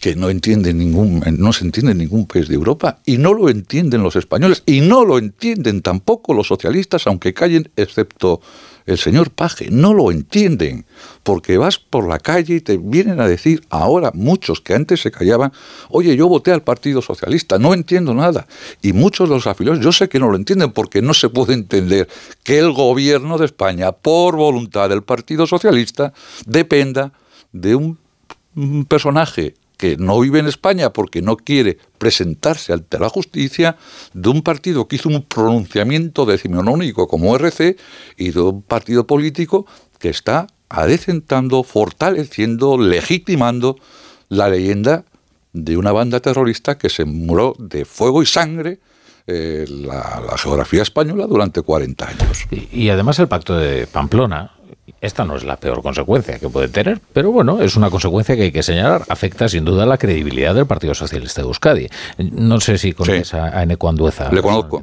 que 0.00 0.16
no 0.16 0.30
entiende 0.30 0.72
ningún, 0.72 1.22
no 1.38 1.52
se 1.52 1.64
entiende 1.64 1.92
en 1.92 1.98
ningún 1.98 2.26
país 2.26 2.48
de 2.48 2.54
Europa 2.54 3.00
y 3.04 3.18
no 3.18 3.34
lo 3.34 3.48
entienden 3.48 4.02
los 4.02 4.16
españoles 4.16 4.62
y 4.66 4.80
no 4.80 5.04
lo 5.04 5.18
entienden 5.18 5.82
tampoco 5.82 6.32
los 6.34 6.46
socialistas, 6.46 7.06
aunque 7.06 7.34
callen, 7.34 7.70
excepto 7.76 8.40
el 8.86 8.98
señor 8.98 9.30
Paje, 9.30 9.68
no 9.70 9.94
lo 9.94 10.10
entienden, 10.10 10.86
porque 11.22 11.58
vas 11.58 11.78
por 11.78 12.08
la 12.08 12.18
calle 12.18 12.56
y 12.56 12.60
te 12.60 12.78
vienen 12.78 13.20
a 13.20 13.28
decir 13.28 13.62
ahora 13.70 14.10
muchos 14.14 14.60
que 14.60 14.74
antes 14.74 15.00
se 15.00 15.10
callaban, 15.10 15.52
oye, 15.90 16.16
yo 16.16 16.28
voté 16.28 16.50
al 16.50 16.62
Partido 16.62 17.02
Socialista, 17.02 17.58
no 17.58 17.74
entiendo 17.74 18.14
nada. 18.14 18.46
Y 18.82 18.92
muchos 18.92 19.28
de 19.28 19.34
los 19.36 19.46
afiliados, 19.46 19.84
yo 19.84 19.92
sé 19.92 20.08
que 20.08 20.18
no 20.18 20.30
lo 20.30 20.36
entienden 20.36 20.72
porque 20.72 21.02
no 21.02 21.14
se 21.14 21.28
puede 21.28 21.54
entender 21.54 22.08
que 22.42 22.58
el 22.58 22.72
gobierno 22.72 23.38
de 23.38 23.44
España, 23.44 23.92
por 23.92 24.36
voluntad 24.36 24.88
del 24.88 25.02
Partido 25.02 25.46
Socialista, 25.46 26.12
dependa 26.46 27.12
de 27.52 27.74
un 27.76 27.98
personaje 28.88 29.54
que 29.80 29.96
no 29.96 30.20
vive 30.20 30.40
en 30.40 30.46
España 30.46 30.92
porque 30.92 31.22
no 31.22 31.38
quiere 31.38 31.78
presentarse 31.96 32.74
ante 32.74 32.98
la 32.98 33.08
justicia, 33.08 33.78
de 34.12 34.28
un 34.28 34.42
partido 34.42 34.86
que 34.86 34.96
hizo 34.96 35.08
un 35.08 35.22
pronunciamiento 35.22 36.26
decimonónico 36.26 37.08
como 37.08 37.34
RC 37.34 37.78
y 38.18 38.30
de 38.30 38.40
un 38.42 38.60
partido 38.60 39.06
político 39.06 39.64
que 39.98 40.10
está 40.10 40.48
adecentando, 40.68 41.62
fortaleciendo, 41.62 42.76
legitimando 42.76 43.76
la 44.28 44.50
leyenda 44.50 45.06
de 45.54 45.78
una 45.78 45.92
banda 45.92 46.20
terrorista 46.20 46.76
que 46.76 46.90
se 46.90 47.06
murió 47.06 47.54
de 47.58 47.86
fuego 47.86 48.22
y 48.22 48.26
sangre 48.26 48.80
eh, 49.26 49.64
la, 49.66 50.36
geografía 50.36 50.82
española 50.82 51.26
durante 51.26 51.62
40 51.62 52.06
años. 52.06 52.46
y 52.50 52.90
además 52.90 53.18
el 53.18 53.28
pacto 53.28 53.56
de 53.56 53.86
Pamplona, 53.86 54.52
Esta 55.00 55.24
no 55.24 55.36
es 55.36 55.44
la 55.44 55.56
peor 55.56 55.82
consecuencia 55.82 56.38
que 56.38 56.48
puede 56.48 56.68
tener, 56.68 57.00
pero 57.12 57.30
bueno, 57.30 57.60
es 57.60 57.76
una 57.76 57.90
consecuencia 57.90 58.36
que 58.36 58.42
hay 58.42 58.52
que 58.52 58.62
señalar. 58.62 59.04
Afecta 59.08 59.48
sin 59.48 59.64
duda 59.64 59.86
la 59.86 59.98
credibilidad 59.98 60.54
del 60.54 60.66
Partido 60.66 60.94
Socialista 60.94 61.42
de 61.42 61.48
Euskadi. 61.48 61.88
No 62.18 62.60
sé 62.60 62.78
si 62.78 62.92
conoces 62.92 63.34
a, 63.34 63.58
a 63.58 63.62
Eneco 63.62 63.88
Andueza. 63.88 64.30
Le 64.32 64.42
conozco. 64.42 64.82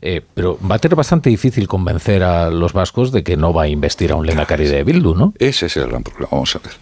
Eh, 0.00 0.22
pero 0.34 0.58
va 0.60 0.76
a 0.76 0.78
tener 0.78 0.96
bastante 0.96 1.30
difícil 1.30 1.68
convencer 1.68 2.22
a 2.22 2.50
los 2.50 2.72
vascos 2.72 3.12
de 3.12 3.22
que 3.22 3.36
no 3.36 3.52
va 3.52 3.64
a 3.64 3.68
investir 3.68 4.12
a 4.12 4.16
un 4.16 4.26
Lehendakari 4.26 4.66
de 4.66 4.84
Bildu, 4.84 5.14
¿no? 5.14 5.34
Ese 5.38 5.66
es 5.66 5.76
el 5.76 5.88
gran 5.88 6.02
problema. 6.02 6.28
Vamos 6.30 6.54
a 6.56 6.58
ver. 6.60 6.72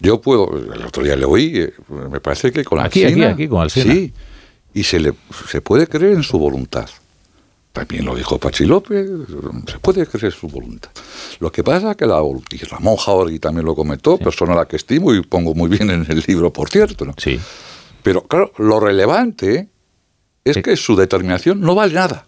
Yo 0.00 0.20
puedo, 0.20 0.50
el 0.74 0.84
otro 0.84 1.04
día 1.04 1.14
le 1.14 1.24
oí, 1.24 1.52
eh, 1.58 1.72
me 2.10 2.20
parece 2.20 2.50
que 2.50 2.64
con 2.64 2.80
aquí, 2.80 3.04
Alcina, 3.04 3.26
aquí, 3.26 3.34
aquí, 3.34 3.48
con 3.48 3.62
Alcina. 3.62 3.92
Sí, 3.92 4.12
y 4.74 4.82
se, 4.82 4.98
le, 4.98 5.14
se 5.48 5.60
puede 5.60 5.86
creer 5.86 6.14
en 6.14 6.22
su 6.24 6.38
voluntad. 6.38 6.88
También 7.72 8.04
lo 8.04 8.14
dijo 8.14 8.38
Pachi 8.38 8.66
López, 8.66 9.08
se 9.66 9.78
puede 9.78 10.06
creer 10.06 10.32
su 10.32 10.46
voluntad. 10.46 10.90
Lo 11.40 11.50
que 11.50 11.64
pasa 11.64 11.92
es 11.92 11.96
que 11.96 12.04
la, 12.04 12.20
y 12.50 12.58
Ramón 12.64 12.96
Jaori 12.96 13.38
también 13.38 13.64
lo 13.64 13.74
comentó, 13.74 14.18
persona 14.18 14.52
a 14.52 14.56
la 14.56 14.64
que 14.66 14.76
estimo 14.76 15.14
y 15.14 15.22
pongo 15.22 15.54
muy 15.54 15.70
bien 15.70 15.88
en 15.88 16.04
el 16.06 16.22
libro, 16.26 16.52
por 16.52 16.68
cierto. 16.68 17.06
¿no? 17.06 17.14
Sí. 17.16 17.40
Pero 18.02 18.24
claro, 18.24 18.52
lo 18.58 18.78
relevante 18.78 19.68
es 20.44 20.58
que 20.58 20.76
su 20.76 20.96
determinación 20.96 21.60
no 21.60 21.74
vale 21.74 21.94
nada. 21.94 22.26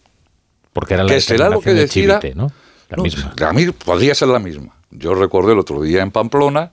Porque 0.73 0.95
era 0.95 1.05
la 1.05 1.13
que 1.13 1.21
será 1.21 1.51
lo 1.51 1.61
que 1.61 1.75
decida, 1.75 2.21
¿no? 2.35 2.51
La 2.89 2.97
no, 2.97 3.03
misma. 3.03 3.35
A 3.47 3.53
mí 3.53 3.71
podría 3.71 4.15
ser 4.15 4.29
la 4.29 4.39
misma. 4.39 4.75
Yo 4.91 5.15
recordé 5.15 5.53
el 5.53 5.59
otro 5.59 5.83
día 5.83 6.03
en 6.03 6.11
Pamplona 6.11 6.73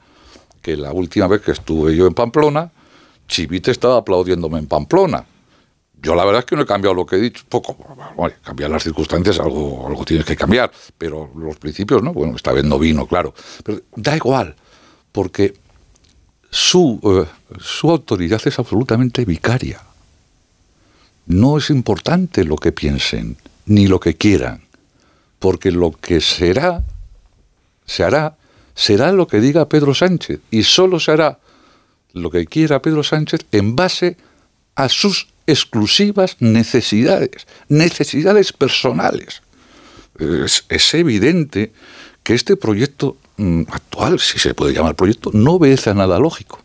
que 0.62 0.78
la 0.78 0.92
última 0.92 1.28
vez 1.28 1.42
que 1.42 1.52
estuve 1.52 1.96
yo 1.96 2.08
en 2.08 2.14
Pamplona, 2.14 2.72
Chivite 3.28 3.72
estaba 3.72 3.98
aplaudiéndome 3.98 4.60
en 4.60 4.68
Pamplona. 4.68 5.26
Yo 6.02 6.16
la 6.16 6.26
verdad 6.26 6.40
es 6.40 6.46
que 6.46 6.56
no 6.56 6.64
he 6.64 6.66
cambiado 6.66 6.96
lo 6.96 7.06
que 7.06 7.18
he 7.18 7.20
dicho, 7.20 7.44
poco. 7.48 7.78
Cambiar 8.44 8.72
las 8.72 8.84
circunstancias, 8.84 9.40
algo, 9.40 9.86
algo 9.88 10.04
tienes 10.04 10.26
que 10.26 10.36
cambiar, 10.36 10.72
pero 10.98 11.32
los 11.36 11.58
principios 11.58 12.02
no. 12.02 12.12
Bueno, 12.12 12.36
esta 12.36 12.52
vez 12.52 12.64
no 12.64 12.80
vino, 12.80 13.06
claro. 13.06 13.34
Pero 13.64 13.82
da 13.96 14.16
igual, 14.16 14.56
porque 15.12 15.54
su, 16.50 17.00
eh, 17.04 17.58
su 17.60 17.92
autoridad 17.92 18.42
es 18.46 18.58
absolutamente 18.58 19.26
vicaria. 19.26 19.82
No 21.28 21.58
es 21.58 21.70
importante 21.70 22.46
lo 22.46 22.56
que 22.56 22.72
piensen, 22.72 23.38
ni 23.68 23.86
lo 23.86 24.00
que 24.00 24.16
quieran, 24.16 24.64
porque 25.38 25.72
lo 25.72 25.92
que 25.92 26.20
será, 26.20 26.84
se 27.86 28.04
hará, 28.04 28.38
será 28.74 29.12
lo 29.12 29.28
que 29.28 29.40
diga 29.40 29.70
Pedro 29.70 29.94
Sánchez, 29.94 30.40
y 30.50 30.64
solo 30.64 31.00
se 31.00 31.12
hará 31.12 31.40
lo 32.14 32.32
que 32.32 32.48
quiera 32.48 32.82
Pedro 32.82 33.04
Sánchez 33.04 33.46
en 33.52 33.76
base 33.76 34.18
a 34.76 34.90
sus 34.90 35.31
exclusivas 35.48 36.38
necesidades, 36.40 37.48
necesidades 37.68 38.54
personales. 38.54 39.42
Es, 40.18 40.66
es 40.70 40.94
evidente 40.94 41.72
que 42.24 42.34
este 42.34 42.56
proyecto 42.56 43.18
mm, 43.38 43.64
actual, 43.70 44.20
si 44.20 44.40
se 44.40 44.54
puede 44.54 44.74
llamar 44.74 44.96
proyecto, 44.96 45.32
no 45.34 45.54
obedece 45.54 45.90
a 45.90 45.94
nada 45.94 46.20
lógico. 46.20 46.60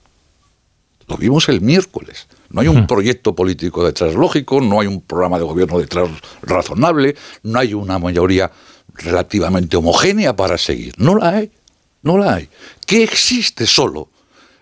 Lo 1.08 1.16
vimos 1.16 1.48
el 1.48 1.60
miércoles. 1.60 2.26
No 2.50 2.60
hay 2.60 2.68
un 2.68 2.86
proyecto 2.86 3.34
político 3.34 3.84
detrás 3.84 4.14
lógico, 4.14 4.60
no 4.60 4.80
hay 4.80 4.86
un 4.86 5.00
programa 5.00 5.38
de 5.38 5.44
gobierno 5.44 5.78
detrás 5.78 6.08
razonable, 6.42 7.16
no 7.42 7.58
hay 7.58 7.74
una 7.74 7.98
mayoría 7.98 8.50
relativamente 8.94 9.76
homogénea 9.76 10.34
para 10.34 10.58
seguir. 10.58 10.94
No 10.96 11.16
la 11.16 11.30
hay, 11.30 11.50
no 12.02 12.18
la 12.18 12.34
hay. 12.34 12.48
¿Qué 12.86 13.02
existe 13.02 13.66
solo? 13.66 14.08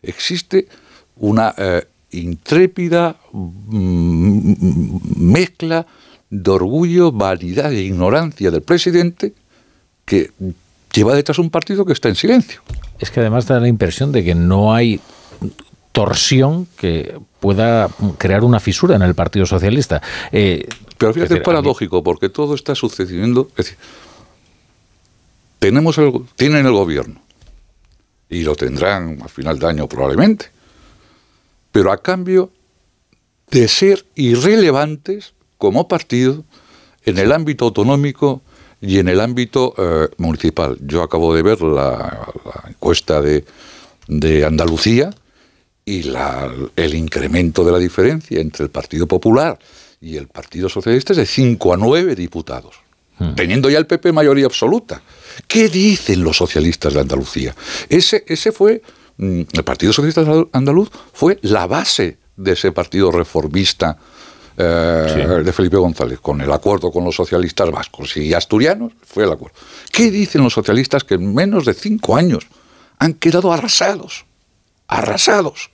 Existe 0.03 0.68
una 1.16 1.55
eh, 1.57 1.87
intrépida 2.20 3.16
mm, 3.33 4.96
mezcla 5.16 5.87
de 6.31 6.50
orgullo, 6.50 7.12
vanidad 7.12 7.72
e 7.72 7.83
ignorancia 7.83 8.50
del 8.50 8.62
presidente 8.62 9.35
que 10.05 10.31
lleva 10.92 11.14
detrás 11.14 11.38
un 11.38 11.50
partido 11.50 11.85
que 11.85 11.92
está 11.92 12.09
en 12.09 12.14
silencio. 12.14 12.61
Es 12.98 13.11
que 13.11 13.20
además 13.20 13.46
da 13.46 13.61
la 13.61 13.68
impresión 13.68 14.12
de 14.12 14.24
que 14.24 14.35
no 14.35 14.74
hay 14.74 15.00
torsión 15.92 16.66
que 16.77 17.18
pueda 17.38 17.88
crear 18.18 18.42
una 18.42 18.59
fisura 18.59 18.96
en 18.96 19.03
el 19.03 19.14
Partido 19.14 19.46
Socialista. 19.46 20.03
Eh, 20.33 20.66
Pero 20.98 21.12
fíjate, 21.12 21.24
es 21.24 21.31
decir, 21.31 21.42
es 21.42 21.44
paradójico, 21.44 22.03
porque 22.03 22.29
todo 22.29 22.55
está 22.55 22.74
sucediendo. 22.74 23.48
Es 23.50 23.66
decir, 23.66 23.79
tenemos 25.61 25.96
el, 25.98 26.12
tienen 26.37 26.66
el 26.66 26.72
gobierno 26.72 27.22
y 28.29 28.42
lo 28.42 28.57
tendrán 28.57 29.22
a 29.22 29.29
final 29.29 29.59
de 29.59 29.66
año 29.68 29.88
probablemente, 29.88 30.46
pero 31.75 31.91
a 31.91 32.01
cambio 32.01 32.53
de 33.51 33.67
ser 33.67 34.07
irrelevantes 34.15 35.35
como 35.59 35.89
partido 35.89 36.45
en 37.05 37.19
el 37.19 37.33
ámbito 37.33 37.65
autonómico 37.65 38.43
y 38.81 39.01
en 39.01 39.09
el 39.09 39.19
ámbito 39.19 39.75
eh, 39.77 40.09
municipal. 40.19 40.79
Yo 40.81 41.03
acabo 41.03 41.35
de 41.35 41.43
ver 41.43 41.63
la, 41.63 42.29
la 42.45 42.69
encuesta 42.69 43.21
de, 43.21 43.45
de 44.07 44.45
Andalucía 44.45 45.11
y 45.85 46.05
la, 46.05 46.49
el 46.77 46.95
incremento 46.95 47.65
de 47.65 47.73
la 47.73 47.79
diferencia 47.79 48.41
entre 48.41 48.63
el 48.63 48.71
Partido 48.71 49.09
Popular 49.09 49.59
y 50.01 50.17
el 50.17 50.29
Partido 50.29 50.69
Socialista 50.69 51.13
es 51.13 51.17
de 51.17 51.27
5 51.27 51.75
a 51.75 51.77
9 51.77 52.15
diputados, 52.15 52.85
Hmm. 53.19 53.35
teniendo 53.37 53.71
ya 53.71 53.79
el 53.79 53.87
PP 53.87 54.13
mayoría 54.13 54.47
absoluta. 54.47 55.01
¿Qué 55.47 55.69
dicen 55.69 56.25
los 56.25 56.37
socialistas 56.37 56.95
de 56.95 57.01
Andalucía? 57.01 57.55
Ese, 57.89 58.25
ese 58.27 58.51
fue, 58.51 58.83
el 59.18 59.64
Partido 59.64 59.92
Socialista 59.92 60.24
Andaluz 60.53 60.90
fue 61.12 61.38
la 61.42 61.66
base 61.66 62.18
de 62.37 62.53
ese 62.53 62.72
partido 62.72 63.11
reformista 63.12 63.96
eh, 64.57 65.07
Sí. 65.12 65.44
de 65.44 65.53
Felipe 65.53 65.77
González, 65.77 66.20
con 66.20 66.40
el 66.40 66.50
acuerdo 66.53 66.92
con 66.92 67.05
los 67.05 67.16
socialistas 67.16 67.70
vascos 67.72 68.16
y 68.16 68.33
asturianos, 68.35 68.92
fue 69.05 69.24
el 69.24 69.33
acuerdo. 69.33 69.57
¿Qué 69.90 70.11
dicen 70.12 70.42
los 70.44 70.53
socialistas 70.53 71.03
que 71.03 71.14
en 71.14 71.35
menos 71.35 71.64
de 71.64 71.74
cinco 71.74 72.16
años 72.16 72.46
han 72.98 73.14
quedado 73.14 73.53
arrasados? 73.53 74.24
Arrasados. 74.87 75.70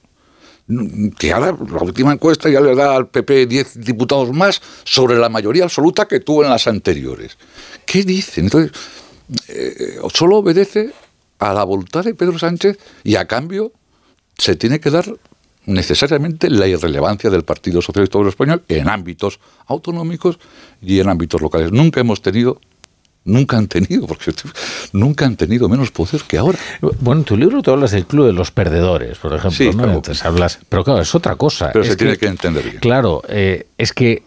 Que 1.19 1.33
ahora 1.33 1.57
la 1.71 1.83
última 1.83 2.13
encuesta 2.13 2.49
ya 2.49 2.61
le 2.61 2.75
da 2.77 2.95
al 2.97 3.09
PP 3.09 3.47
10 3.47 3.81
diputados 3.81 4.33
más 4.33 4.63
sobre 4.85 5.19
la 5.19 5.29
mayoría 5.29 5.65
absoluta 5.65 6.07
que 6.07 6.21
tuvo 6.21 6.45
en 6.45 6.51
las 6.51 6.67
anteriores. 6.69 7.37
¿Qué 7.85 8.05
dicen? 8.05 8.45
Entonces, 8.45 8.73
eh, 9.49 9.99
solo 10.15 10.37
obedece 10.39 10.93
a 11.41 11.53
la 11.53 11.65
voluntad 11.65 12.05
de 12.05 12.15
Pedro 12.15 12.39
Sánchez 12.39 12.79
y 13.03 13.17
a 13.17 13.27
cambio 13.27 13.73
se 14.39 14.57
tiene 14.57 14.79
que 14.79 14.91
dar 14.91 15.07
necesariamente 15.67 16.51
la 16.51 16.67
irrelevancia 16.67 17.31
del 17.31 17.45
Partido 17.45 17.83
Socialista 17.83 18.19
Obrero 18.19 18.31
Español 18.31 18.63
en 18.69 18.89
ámbitos 18.89 19.41
autonómicos 19.67 20.39
y 20.81 21.01
en 21.01 21.09
ámbitos 21.09 21.41
locales. 21.41 21.73
Nunca 21.73 22.01
hemos 22.01 22.23
tenido, 22.23 22.61
nunca 23.25 23.57
han 23.57 23.69
tenido, 23.69 24.07
porque 24.07 24.33
nunca 24.93 25.27
han 25.27 25.37
tenido 25.37 25.69
menos 25.69 25.91
poder 25.91 26.23
que 26.23 26.39
ahora. 26.39 26.59
Bueno, 27.01 27.21
en 27.21 27.25
tu 27.25 27.37
libro 27.37 27.63
tú 27.63 27.71
hablas 27.71 27.91
del 27.91 28.07
club 28.07 28.27
de 28.27 28.33
los 28.33 28.51
perdedores, 28.51 29.19
por 29.19 29.35
ejemplo, 29.35 29.73
Sí, 29.73 29.77
¿no? 29.77 29.85
Entonces 29.85 30.25
hablas, 30.25 30.59
pero 30.69 30.85
claro, 30.85 31.01
es 31.01 31.15
otra 31.15 31.37
cosa. 31.37 31.71
Pero 31.73 31.85
Es 31.85 31.91
se 31.91 31.97
tiene 31.97 32.17
que 32.17 32.27
entender 32.27 32.65
bien. 32.65 32.79
Claro, 32.79 33.23
eh, 33.29 33.67
es 33.77 33.93
que 33.93 34.23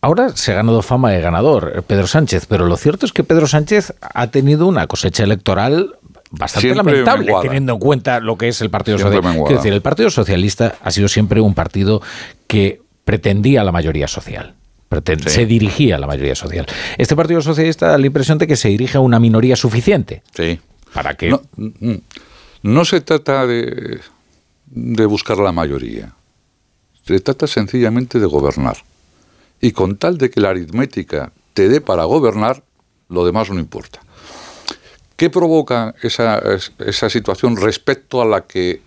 ahora 0.00 0.36
se 0.36 0.52
ha 0.52 0.56
ganado 0.56 0.82
fama 0.82 1.10
de 1.10 1.20
ganador 1.20 1.72
eh, 1.74 1.82
Pedro 1.82 2.06
Sánchez, 2.06 2.46
pero 2.46 2.66
lo 2.66 2.76
cierto 2.76 3.06
es 3.06 3.12
que 3.12 3.24
Pedro 3.24 3.46
Sánchez 3.46 3.94
ha 4.00 4.26
tenido 4.28 4.66
una 4.66 4.86
cosecha 4.86 5.24
electoral 5.24 5.96
bastante 6.30 6.68
Siempre 6.68 6.84
lamentable, 6.92 7.24
menguada. 7.24 7.42
teniendo 7.44 7.72
en 7.74 7.78
cuenta 7.78 8.20
lo 8.20 8.36
que 8.36 8.48
es 8.48 8.60
el 8.60 8.70
Partido 8.70 8.98
Siempre 8.98 9.16
Socialista. 9.16 9.30
menguada. 9.32 9.48
Quiero 9.48 9.62
decir, 9.62 9.72
el 9.72 9.82
Partido 9.82 10.10
Socialista 10.10 10.74
ha 10.82 10.90
sido 10.90 11.08
siempre 11.08 11.40
un 11.40 11.54
partido 11.54 12.02
que 12.46 12.82
pretendía 13.04 13.64
la 13.64 13.72
mayoría 13.72 14.08
social. 14.08 14.54
Sí. 14.90 15.30
Se 15.30 15.44
dirigía 15.46 15.96
a 15.96 15.98
la 15.98 16.06
mayoría 16.06 16.34
social. 16.34 16.66
Este 16.96 17.14
Partido 17.14 17.42
Socialista 17.42 17.88
da 17.88 17.98
la 17.98 18.06
impresión 18.06 18.38
de 18.38 18.46
que 18.46 18.56
se 18.56 18.68
dirige 18.68 18.96
a 18.96 19.00
una 19.00 19.20
minoría 19.20 19.54
suficiente 19.56 20.22
Sí. 20.34 20.58
para 20.94 21.14
que 21.14 21.28
No, 21.28 21.42
mm, 21.56 21.94
no 22.62 22.84
se 22.86 23.00
trata 23.02 23.46
de, 23.46 24.00
de 24.66 25.06
buscar 25.06 25.36
la 25.38 25.52
mayoría. 25.52 26.12
Se 27.06 27.20
trata 27.20 27.46
sencillamente 27.46 28.18
de 28.18 28.26
gobernar. 28.26 28.76
Y 29.60 29.72
con 29.72 29.96
tal 29.96 30.16
de 30.18 30.30
que 30.30 30.40
la 30.40 30.50
aritmética 30.50 31.32
te 31.52 31.68
dé 31.68 31.80
para 31.80 32.04
gobernar, 32.04 32.62
lo 33.08 33.26
demás 33.26 33.50
no 33.50 33.58
importa. 33.58 34.00
¿Qué 35.18 35.30
provoca 35.30 35.96
esa, 36.00 36.38
es- 36.54 36.70
esa 36.78 37.10
situación 37.10 37.56
respecto 37.56 38.22
a 38.22 38.24
la 38.24 38.42
que, 38.46 38.80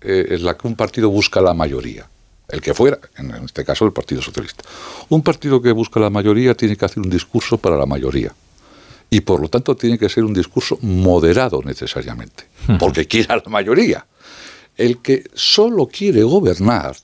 eh, 0.00 0.26
en 0.30 0.44
la 0.44 0.56
que 0.56 0.68
un 0.68 0.76
partido 0.76 1.10
busca 1.10 1.40
la 1.40 1.54
mayoría? 1.54 2.08
El 2.48 2.60
que 2.60 2.72
fuera, 2.72 2.98
en 3.16 3.32
este 3.44 3.64
caso 3.64 3.84
el 3.84 3.92
Partido 3.92 4.22
Socialista. 4.22 4.62
Un 5.08 5.22
partido 5.22 5.60
que 5.60 5.72
busca 5.72 5.98
la 5.98 6.08
mayoría 6.08 6.54
tiene 6.54 6.76
que 6.76 6.84
hacer 6.84 7.00
un 7.02 7.10
discurso 7.10 7.58
para 7.58 7.76
la 7.76 7.84
mayoría. 7.86 8.32
Y 9.10 9.22
por 9.22 9.40
lo 9.40 9.48
tanto 9.48 9.74
tiene 9.74 9.98
que 9.98 10.08
ser 10.08 10.22
un 10.22 10.32
discurso 10.34 10.78
moderado 10.82 11.60
necesariamente, 11.64 12.44
porque 12.78 13.08
quiere 13.08 13.32
a 13.34 13.36
la 13.38 13.48
mayoría. 13.50 14.06
El 14.76 14.98
que 14.98 15.24
solo 15.34 15.88
quiere 15.88 16.22
gobernar, 16.22 16.94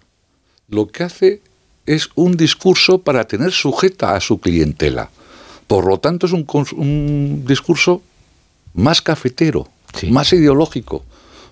lo 0.69 0.87
que 0.87 1.03
hace 1.03 1.41
es 1.85 2.11
un 2.15 2.37
discurso 2.37 2.99
para 2.99 3.25
tener 3.27 3.51
sujeta 3.51 4.15
a 4.15 4.21
su 4.21 4.39
clientela. 4.39 5.11
Por 5.67 5.85
lo 5.85 5.99
tanto 5.99 6.27
es 6.27 6.33
un, 6.33 6.47
un 6.77 7.45
discurso 7.45 8.03
más 8.75 9.03
cafetero, 9.03 9.69
Sí. 9.95 10.11
más 10.11 10.33
ideológico, 10.33 11.05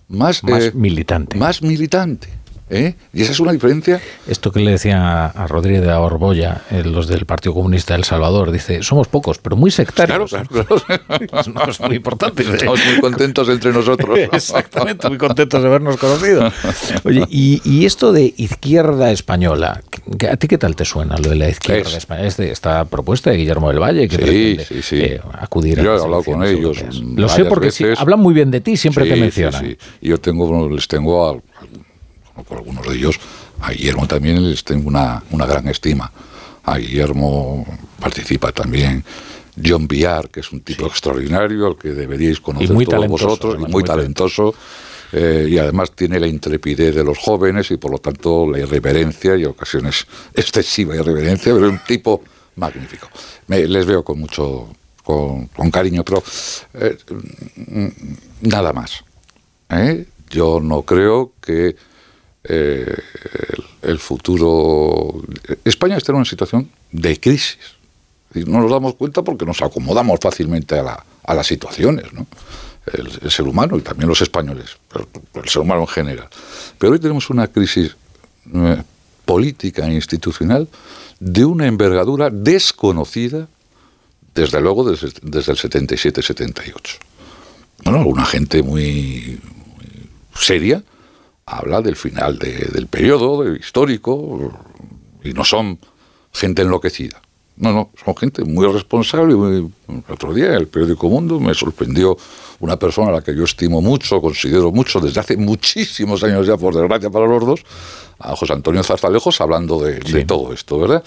más, 0.08 0.42
más 0.44 0.64
eh, 0.64 0.72
militante. 0.74 1.36
más 1.36 1.62
militante. 1.62 2.28
¿Eh? 2.68 2.94
Y 3.12 3.22
esa 3.22 3.32
es 3.32 3.40
una 3.40 3.52
diferencia. 3.52 4.00
Esto 4.26 4.50
que 4.50 4.58
le 4.58 4.72
decía 4.72 5.26
a 5.26 5.46
Rodríguez 5.46 5.82
de 5.82 5.92
Orbolla, 5.92 6.62
eh, 6.70 6.82
los 6.84 7.06
del 7.06 7.24
Partido 7.24 7.54
Comunista 7.54 7.94
de 7.94 7.98
El 7.98 8.04
Salvador, 8.04 8.50
dice, 8.50 8.82
somos 8.82 9.06
pocos, 9.06 9.38
pero 9.38 9.54
muy 9.54 9.70
sectarios. 9.70 10.30
Claro, 10.30 10.48
claro, 10.48 10.82
claro. 11.28 11.70
es 11.70 11.80
muy 11.80 11.96
importante. 11.96 12.42
Estamos 12.54 12.80
muy 12.84 13.00
contentos 13.00 13.48
entre 13.48 13.72
nosotros. 13.72 14.18
Exactamente, 14.32 15.08
muy 15.08 15.18
contentos 15.18 15.62
de 15.62 15.68
habernos 15.68 15.96
conocido. 15.96 16.50
Oye, 17.04 17.24
y, 17.28 17.86
esto 17.86 18.10
de 18.12 18.34
izquierda 18.36 19.12
española, 19.12 19.80
¿a 20.28 20.36
ti 20.36 20.48
qué 20.48 20.58
tal 20.58 20.74
te 20.74 20.84
suena 20.84 21.16
lo 21.18 21.30
de 21.30 21.36
la 21.36 21.48
izquierda 21.48 21.96
española? 21.96 22.26
Es 22.26 22.36
de 22.36 22.50
esta 22.50 22.84
propuesta 22.86 23.30
de 23.30 23.36
Guillermo 23.36 23.68
del 23.68 23.78
Valle 23.78 24.08
que 24.08 24.16
sí, 24.16 24.64
sí, 24.66 24.82
sí. 24.82 24.96
Eh, 24.96 25.20
acudir 25.38 25.80
Yo 25.80 25.96
he 25.96 26.02
hablado 26.02 26.24
con 26.24 26.42
ellos. 26.42 26.78
Lo 27.00 27.28
sé 27.28 27.44
porque 27.44 27.70
hablan 27.96 28.18
muy 28.18 28.34
bien 28.34 28.50
de 28.50 28.60
ti, 28.60 28.76
siempre 28.76 29.08
te 29.08 29.14
mencionan. 29.14 29.60
Sí, 29.60 29.76
sí. 29.78 29.88
Y 30.00 30.08
yo 30.08 30.18
tengo, 30.18 30.68
les 30.68 30.88
tengo 30.88 31.30
a 31.30 31.40
por 32.42 32.58
algunos 32.58 32.86
de 32.86 32.96
ellos, 32.96 33.18
a 33.60 33.72
Guillermo 33.72 34.06
también 34.06 34.48
les 34.48 34.64
tengo 34.64 34.88
una, 34.88 35.22
una 35.30 35.46
gran 35.46 35.68
estima. 35.68 36.10
A 36.64 36.78
Guillermo 36.78 37.66
participa 38.00 38.52
también 38.52 39.04
John 39.64 39.88
Villar, 39.88 40.28
que 40.28 40.40
es 40.40 40.52
un 40.52 40.60
tipo 40.60 40.86
extraordinario, 40.86 41.66
al 41.66 41.76
que 41.76 41.90
deberíais 41.90 42.40
conocer 42.40 42.68
todos 42.86 43.08
vosotros, 43.08 43.56
y 43.58 43.70
muy, 43.70 43.82
talentoso. 43.82 44.54
Eh, 45.12 45.48
y 45.50 45.58
además 45.58 45.92
tiene 45.92 46.18
la 46.18 46.26
intrepidez 46.26 46.94
de 46.94 47.04
los 47.04 47.16
jóvenes 47.18 47.70
y 47.70 47.76
por 47.76 47.92
lo 47.92 47.98
tanto 47.98 48.50
la 48.50 48.58
irreverencia 48.58 49.36
y 49.36 49.44
ocasiones 49.44 50.04
excesiva 50.34 50.96
irreverencia, 50.96 51.54
pero 51.54 51.66
es 51.66 51.72
un 51.72 51.80
tipo 51.86 52.22
magnífico. 52.56 53.08
Me, 53.46 53.66
les 53.68 53.86
veo 53.86 54.02
con 54.02 54.18
mucho 54.18 54.68
con, 55.04 55.48
cariño, 55.70 56.04
pero 56.04 56.22
eh, 56.74 56.98
nada 58.40 58.72
más. 58.72 59.04
¿eh? 59.70 60.06
Yo 60.28 60.58
no 60.60 60.82
creo 60.82 61.32
que 61.40 61.76
eh, 62.48 62.96
el, 63.82 63.98
futuro. 63.98 65.22
España 65.64 65.96
está 65.96 66.12
en 66.12 66.16
una 66.16 66.24
situación 66.24 66.70
de 66.92 67.18
crisis. 67.18 67.58
No 68.34 68.60
nos 68.60 68.70
damos 68.70 68.94
cuenta 68.94 69.22
porque 69.22 69.46
nos 69.46 69.62
acomodamos 69.62 70.18
fácilmente 70.20 70.78
a, 70.78 70.82
la, 70.82 71.04
las 71.34 71.46
situaciones, 71.46 72.12
¿no? 72.12 72.26
el, 72.92 73.30
ser 73.30 73.46
humano 73.46 73.76
y 73.78 73.80
también 73.80 74.08
los 74.08 74.20
españoles, 74.20 74.76
el 75.34 75.48
ser 75.48 75.62
humano 75.62 75.82
en 75.82 75.86
general. 75.86 76.28
Pero 76.78 76.92
hoy 76.92 76.98
tenemos 76.98 77.30
una 77.30 77.48
crisis 77.48 77.96
eh, 78.54 78.82
política 79.24 79.86
e 79.86 79.94
institucional 79.94 80.68
de 81.18 81.44
una 81.44 81.66
envergadura 81.66 82.30
desconocida, 82.30 83.48
desde 84.34 84.60
luego, 84.60 84.88
desde, 84.88 85.08
desde 85.22 85.52
el 85.52 85.58
77-78. 85.58 86.74
Bueno, 87.84 88.00
alguna 88.00 88.26
gente 88.26 88.62
muy 88.62 89.40
seria 90.38 90.82
habla 91.46 91.80
del 91.80 91.94
final 91.94 92.38
del 92.38 92.88
periodo 92.88 93.54
histórico 93.54 94.52
y 95.22 95.32
no 95.32 95.44
son 95.44 95.78
gente 96.32 96.62
enloquecida. 96.62 97.22
No, 97.56 97.72
no, 97.72 97.90
son 98.04 98.16
gente 98.16 98.44
muy 98.44 98.66
responsable. 98.66 99.32
el 99.34 100.04
otro 100.08 100.34
día 100.34 100.54
el 100.54 100.66
periódico 100.66 101.08
Mundo 101.08 101.38
me 101.38 101.54
sorprendió 101.54 102.18
una 102.58 102.76
persona 102.76 103.08
a 103.08 103.12
la 103.12 103.22
que 103.22 103.34
yo 103.34 103.44
estimo 103.44 103.80
mucho, 103.80 104.20
considero 104.20 104.72
mucho, 104.72 105.00
desde 105.00 105.20
hace 105.20 105.36
muchísimos 105.36 106.22
años 106.24 106.46
ya, 106.46 106.56
por 106.56 106.74
desgracia 106.74 107.10
para 107.10 107.26
los 107.26 107.46
dos, 107.46 107.60
a 108.18 108.34
José 108.34 108.52
Antonio 108.52 108.82
Zarzalejos, 108.82 109.40
hablando 109.40 109.78
de, 109.78 110.24
todo 110.24 110.52
esto, 110.52 110.80
¿verdad? 110.80 111.04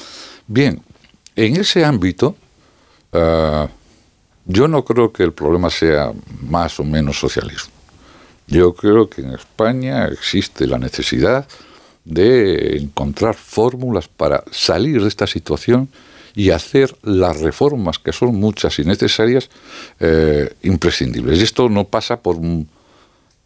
Bien, 0.47 0.81
en 1.35 1.57
ese 1.57 1.83
ámbito, 1.83 2.35
eh, 3.11 3.67
yo 4.45 4.67
no 4.67 4.85
creo 4.85 5.11
que 5.11 5.23
el 5.23 5.33
problema 5.33 5.69
sea 5.69 6.13
más 6.41 6.79
o 6.79 6.83
menos 6.83 7.19
socialismo. 7.19 7.78
Yo 8.49 8.73
creo 8.73 9.09
que 9.09 9.21
en 9.21 9.31
España 9.31 10.07
existe 10.07 10.65
la 10.65 10.79
necesidad 10.79 11.47
de 12.03 12.77
encontrar 12.77 13.35
fórmulas 13.35 14.07
para 14.07 14.43
salir 14.51 15.01
de 15.01 15.07
esta 15.07 15.27
situación 15.27 15.89
y 16.33 16.49
hacer 16.49 16.95
las 17.03 17.39
reformas, 17.41 17.99
que 17.99 18.11
son 18.11 18.35
muchas 18.35 18.79
y 18.79 18.83
necesarias, 18.85 19.49
eh, 19.99 20.51
imprescindibles. 20.63 21.39
Y 21.39 21.43
esto 21.43 21.69
no 21.69 21.85
pasa 21.85 22.21
por 22.21 22.37
un, 22.37 22.67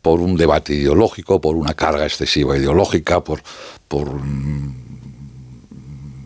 por 0.02 0.22
un 0.22 0.38
debate 0.38 0.74
ideológico, 0.74 1.42
por 1.42 1.56
una 1.56 1.74
carga 1.74 2.06
excesiva 2.06 2.58
ideológica, 2.58 3.22
por, 3.24 3.42
por 3.88 4.14
mm, 4.14 4.76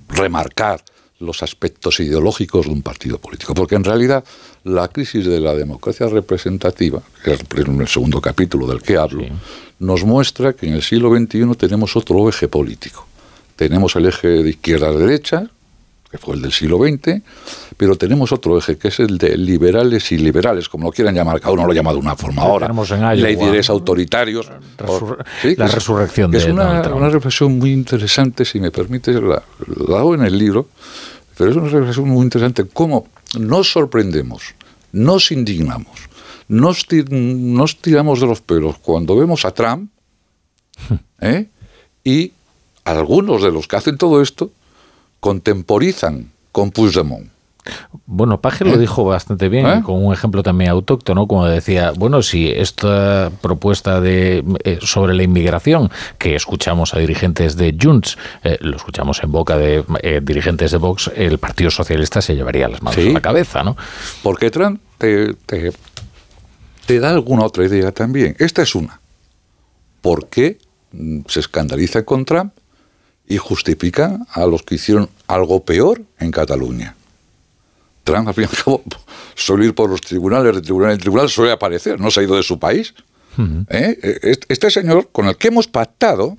remarcar 0.09 0.83
los 1.19 1.43
aspectos 1.43 1.99
ideológicos 1.99 2.65
de 2.65 2.71
un 2.71 2.81
partido 2.81 3.17
político. 3.17 3.53
Porque 3.53 3.75
en 3.75 3.83
realidad 3.83 4.23
la 4.63 4.87
crisis 4.87 5.25
de 5.25 5.39
la 5.39 5.55
democracia 5.55 6.07
representativa, 6.07 7.01
que 7.23 7.33
es 7.33 7.39
el 7.55 7.87
segundo 7.87 8.21
capítulo 8.21 8.67
del 8.67 8.81
que 8.81 8.97
hablo, 8.97 9.25
nos 9.79 10.03
muestra 10.03 10.53
que 10.53 10.67
en 10.67 10.73
el 10.73 10.81
siglo 10.81 11.15
XXI 11.15 11.55
tenemos 11.57 11.95
otro 11.95 12.27
eje 12.29 12.47
político. 12.47 13.07
Tenemos 13.55 13.95
el 13.95 14.05
eje 14.05 14.27
de 14.27 14.49
izquierda-derecha, 14.49 15.49
que 16.09 16.17
fue 16.17 16.35
el 16.35 16.41
del 16.41 16.51
siglo 16.51 16.77
XX, 16.77 17.21
pero 17.75 17.95
tenemos 17.95 18.31
otro 18.31 18.57
eje, 18.57 18.77
que 18.77 18.87
es 18.87 18.99
el 18.99 19.17
de 19.17 19.37
liberales 19.37 20.11
y 20.11 20.17
liberales, 20.17 20.69
como 20.69 20.87
lo 20.87 20.91
quieran 20.91 21.13
llamar, 21.13 21.39
cada 21.39 21.53
uno 21.53 21.65
lo 21.65 21.73
llama 21.73 21.91
de 21.91 21.97
una 21.97 22.15
forma 22.15 22.43
ahora. 22.43 22.67
Leyes 23.15 23.69
autoritarios. 23.69 24.49
la 25.57 25.67
resurrección 25.67 26.31
de 26.31 26.37
Es 26.37 26.45
una, 26.45 26.81
una, 26.93 27.09
reflexión 27.09 27.57
muy 27.57 27.71
interesante, 27.73 28.45
si 28.45 28.59
me 28.59 28.71
permite, 28.71 29.13
la, 29.13 29.43
la 29.87 29.99
hago 29.99 30.15
en 30.15 30.21
el 30.21 30.37
libro, 30.37 30.69
pero 31.37 31.51
es 31.51 31.57
una 31.57 31.69
reflexión 31.69 32.09
muy 32.09 32.23
interesante, 32.23 32.65
cómo 32.71 33.07
nos 33.37 33.71
sorprendemos, 33.71 34.55
nos 34.93 35.31
indignamos, 35.31 36.07
nos, 36.47 36.85
nos 37.09 37.77
tiramos 37.81 38.21
de 38.21 38.27
los 38.27 38.41
pelos 38.41 38.77
cuando 38.77 39.15
vemos 39.15 39.43
a 39.45 39.51
Trump 39.51 39.91
¿eh? 41.21 41.47
y 42.03 42.31
algunos 42.85 43.43
de 43.43 43.51
los 43.51 43.67
que 43.67 43.75
hacen 43.75 43.97
todo 43.97 44.21
esto 44.21 44.51
contemporizan 45.19 46.31
con 46.51 46.71
Puigdemont. 46.71 47.29
Bueno, 48.05 48.39
Paje 48.39 48.65
lo 48.65 48.75
¿Eh? 48.75 48.77
dijo 48.77 49.03
bastante 49.03 49.49
bien, 49.49 49.65
¿Eh? 49.65 49.81
con 49.83 50.03
un 50.03 50.13
ejemplo 50.13 50.43
también 50.43 50.71
autóctono, 50.71 51.27
como 51.27 51.45
decía, 51.45 51.91
bueno, 51.91 52.21
si 52.21 52.49
esta 52.49 53.31
propuesta 53.41 53.99
de 53.99 54.43
eh, 54.63 54.79
sobre 54.81 55.13
la 55.13 55.23
inmigración 55.23 55.91
que 56.17 56.35
escuchamos 56.35 56.93
a 56.93 56.99
dirigentes 56.99 57.57
de 57.57 57.75
Junts, 57.79 58.17
lo 58.61 58.77
escuchamos 58.77 59.21
en 59.23 59.31
boca 59.31 59.57
de 59.57 59.83
dirigentes 60.21 60.71
de 60.71 60.77
Vox, 60.77 61.11
el 61.15 61.37
Partido 61.37 61.69
Socialista 61.69 62.21
se 62.21 62.35
llevaría 62.35 62.67
las 62.67 62.81
manos 62.81 62.97
a 63.05 63.09
la 63.09 63.21
cabeza, 63.21 63.63
¿no? 63.63 63.75
Porque 64.23 64.49
Trump 64.49 64.81
te, 64.97 65.33
te, 66.85 66.99
da 66.99 67.09
alguna 67.09 67.43
otra 67.43 67.65
idea 67.65 67.91
también. 67.91 68.35
Esta 68.39 68.61
es 68.61 68.75
una. 68.75 68.99
¿Por 70.01 70.27
qué 70.27 70.57
mm, 70.91 71.21
se 71.27 71.41
escandaliza 71.41 72.03
con 72.03 72.25
Trump 72.25 72.53
y 73.27 73.37
justifica 73.37 74.19
a 74.31 74.45
los 74.45 74.63
que 74.63 74.75
hicieron 74.75 75.09
algo 75.27 75.63
peor 75.63 76.01
en 76.19 76.31
Cataluña? 76.31 76.95
Trump, 78.03 78.27
al 78.27 78.33
fin 78.33 78.45
y 78.45 78.47
al 78.47 78.63
cabo, 78.63 78.83
suele 79.35 79.65
ir 79.65 79.75
por 79.75 79.89
los 79.89 80.01
tribunales, 80.01 80.55
de 80.55 80.61
tribunal 80.61 80.91
en 80.91 80.97
tribunal, 80.97 81.29
suele 81.29 81.51
aparecer, 81.51 81.99
no 81.99 82.09
se 82.09 82.21
ha 82.21 82.23
ido 82.23 82.35
de 82.35 82.43
su 82.43 82.57
país. 82.57 82.93
¿Eh? 83.69 83.99
E, 84.01 84.39
este 84.49 84.71
señor, 84.71 85.09
con 85.11 85.27
el 85.27 85.37
que 85.37 85.49
hemos 85.49 85.67
pactado, 85.67 86.37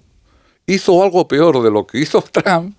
hizo 0.66 1.02
algo 1.02 1.28
peor 1.28 1.62
de 1.62 1.70
lo 1.70 1.86
que 1.86 1.98
hizo 1.98 2.22
Trump, 2.32 2.74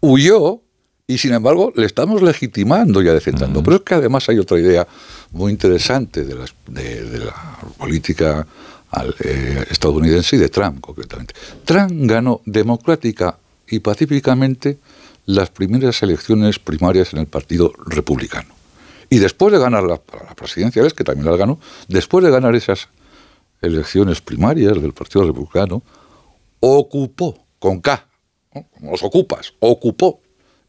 huyó 0.00 0.60
y 1.06 1.18
sin 1.18 1.34
embargo 1.34 1.72
le 1.76 1.86
estamos 1.86 2.22
legitimando 2.22 3.02
y 3.02 3.08
adecentando. 3.08 3.62
Pero 3.62 3.76
es 3.76 3.82
que 3.82 3.94
además 3.94 4.28
hay 4.28 4.38
otra 4.38 4.58
idea 4.58 4.86
muy 5.32 5.52
interesante 5.52 6.24
de 6.24 6.34
la, 6.34 6.46
de, 6.66 7.18
la 7.18 7.34
política 7.78 8.46
eh, 9.20 9.64
estadounidense 9.70 10.36
y 10.36 10.38
de 10.38 10.48
Trump 10.48 10.80
concretamente. 10.80 11.34
Trump 11.64 11.92
ganó 11.92 12.40
democrática 12.46 13.38
y 13.74 13.80
pacíficamente 13.80 14.78
las 15.26 15.50
primeras 15.50 16.02
elecciones 16.02 16.58
primarias 16.58 17.12
en 17.12 17.20
el 17.20 17.26
Partido 17.26 17.72
Republicano. 17.86 18.54
Y 19.10 19.18
después 19.18 19.52
de 19.52 19.58
ganar 19.58 19.82
la, 19.82 20.00
la 20.26 20.34
presidencia, 20.34 20.86
que 20.90 21.04
también 21.04 21.26
las 21.26 21.38
ganó, 21.38 21.58
después 21.88 22.24
de 22.24 22.30
ganar 22.30 22.54
esas 22.54 22.88
elecciones 23.62 24.20
primarias 24.20 24.80
del 24.80 24.92
Partido 24.92 25.26
Republicano, 25.26 25.82
ocupó, 26.60 27.46
con 27.58 27.80
K, 27.80 28.06
como 28.50 28.90
los 28.92 29.02
ocupas, 29.02 29.54
ocupó 29.60 30.20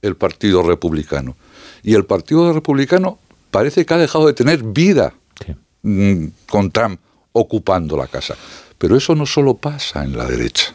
el 0.02 0.16
Partido 0.16 0.64
Republicano. 0.64 1.36
Y 1.84 1.94
el 1.94 2.06
Partido 2.06 2.52
Republicano 2.54 3.20
parece 3.52 3.86
que 3.86 3.94
ha 3.94 3.98
dejado 3.98 4.28
de 4.28 4.34
tener 4.34 4.64
vida 4.64 5.14
mm, 5.84 6.28
con 6.48 6.72
Trump 6.72 7.00
ocupando 7.32 7.98
la 7.98 8.08
casa. 8.08 8.36
Pero 8.78 8.98
eso 8.98 9.16
no 9.16 9.26
solo 9.26 9.56
pasa 9.56 10.04
en 10.04 10.18
la 10.18 10.26
derecha. 10.26 10.74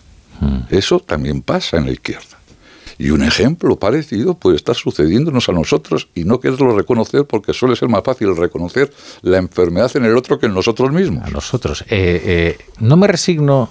Eso 0.71 1.01
también 1.01 1.43
pasa 1.43 1.77
en 1.77 1.87
la 1.87 1.93
izquierda. 1.93 2.41
Y 3.01 3.11
un 3.13 3.23
ejemplo 3.23 3.77
parecido 3.77 4.35
puede 4.35 4.57
estar 4.57 4.77
sucediéndonos 4.77 5.49
a 5.49 5.53
nosotros 5.53 6.09
y 6.15 6.25
no 6.25 6.39
quererlo 6.39 6.77
reconocer 6.77 7.25
porque 7.25 7.55
suele 7.55 7.75
ser 7.75 7.89
más 7.89 8.03
fácil 8.05 8.37
reconocer 8.37 8.93
la 9.23 9.39
enfermedad 9.39 9.91
en 9.97 10.05
el 10.05 10.15
otro 10.15 10.39
que 10.39 10.47
en 10.47 10.55
nosotros 10.55 10.93
mismos. 10.93 11.25
A 11.25 11.31
nosotros. 11.31 11.83
Eh, 11.89 12.21
eh, 12.25 12.59
no 12.79 12.99
me 12.99 13.07
resigno, 13.07 13.71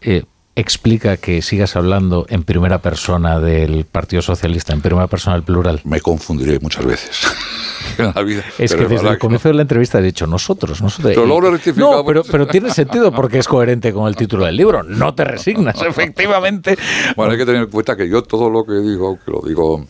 eh, 0.00 0.24
explica 0.56 1.16
que 1.16 1.42
sigas 1.42 1.76
hablando 1.76 2.26
en 2.28 2.42
primera 2.42 2.80
persona 2.80 3.40
del 3.40 3.84
Partido 3.84 4.22
Socialista, 4.22 4.72
en 4.72 4.80
primera 4.80 5.06
persona 5.06 5.36
del 5.36 5.44
plural? 5.44 5.80
Me 5.84 6.00
confundiré 6.00 6.58
muchas 6.60 6.84
veces. 6.84 7.20
en 7.98 8.12
la 8.14 8.22
vida. 8.22 8.44
Es 8.58 8.74
que 8.74 8.86
desde 8.86 9.08
el 9.08 9.18
comienzo 9.18 9.48
de 9.48 9.54
la 9.54 9.62
entrevista 9.62 9.98
he 9.98 10.02
dicho 10.02 10.26
nosotros, 10.26 10.82
nosotros. 10.82 11.14
Pero 11.14 11.26
luego 11.26 11.50
lo 11.50 11.58
No, 11.76 12.04
pero, 12.04 12.22
pero 12.24 12.46
tiene 12.46 12.70
sentido 12.70 13.12
porque 13.14 13.38
es 13.38 13.48
coherente 13.48 13.92
con 13.92 14.08
el 14.08 14.16
título 14.16 14.46
del 14.46 14.56
libro. 14.56 14.82
No 14.82 15.14
te 15.14 15.24
resignas, 15.24 15.80
efectivamente. 15.86 16.76
Bueno, 17.16 17.32
hay 17.32 17.38
que 17.38 17.46
tener 17.46 17.62
en 17.62 17.70
cuenta 17.70 17.96
que 17.96 18.08
yo 18.08 18.22
todo 18.22 18.50
lo 18.50 18.64
que 18.64 18.74
digo, 18.74 19.18
que 19.24 19.30
lo 19.30 19.40
digo 19.40 19.84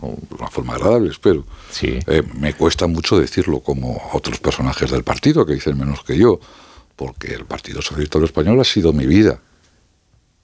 de 0.00 0.34
una 0.38 0.48
forma 0.48 0.74
agradable, 0.74 1.10
espero. 1.10 1.44
Sí. 1.70 1.98
Eh, 2.06 2.22
me 2.38 2.54
cuesta 2.54 2.86
mucho 2.86 3.18
decirlo 3.18 3.60
como 3.60 4.00
otros 4.12 4.38
personajes 4.38 4.90
del 4.90 5.02
partido 5.02 5.46
que 5.46 5.54
dicen 5.54 5.78
menos 5.78 6.02
que 6.04 6.16
yo, 6.16 6.38
porque 6.96 7.34
el 7.34 7.46
Partido 7.46 7.80
Socialista 7.82 8.18
Español 8.18 8.60
ha 8.60 8.64
sido 8.64 8.92
mi 8.92 9.06
vida. 9.06 9.40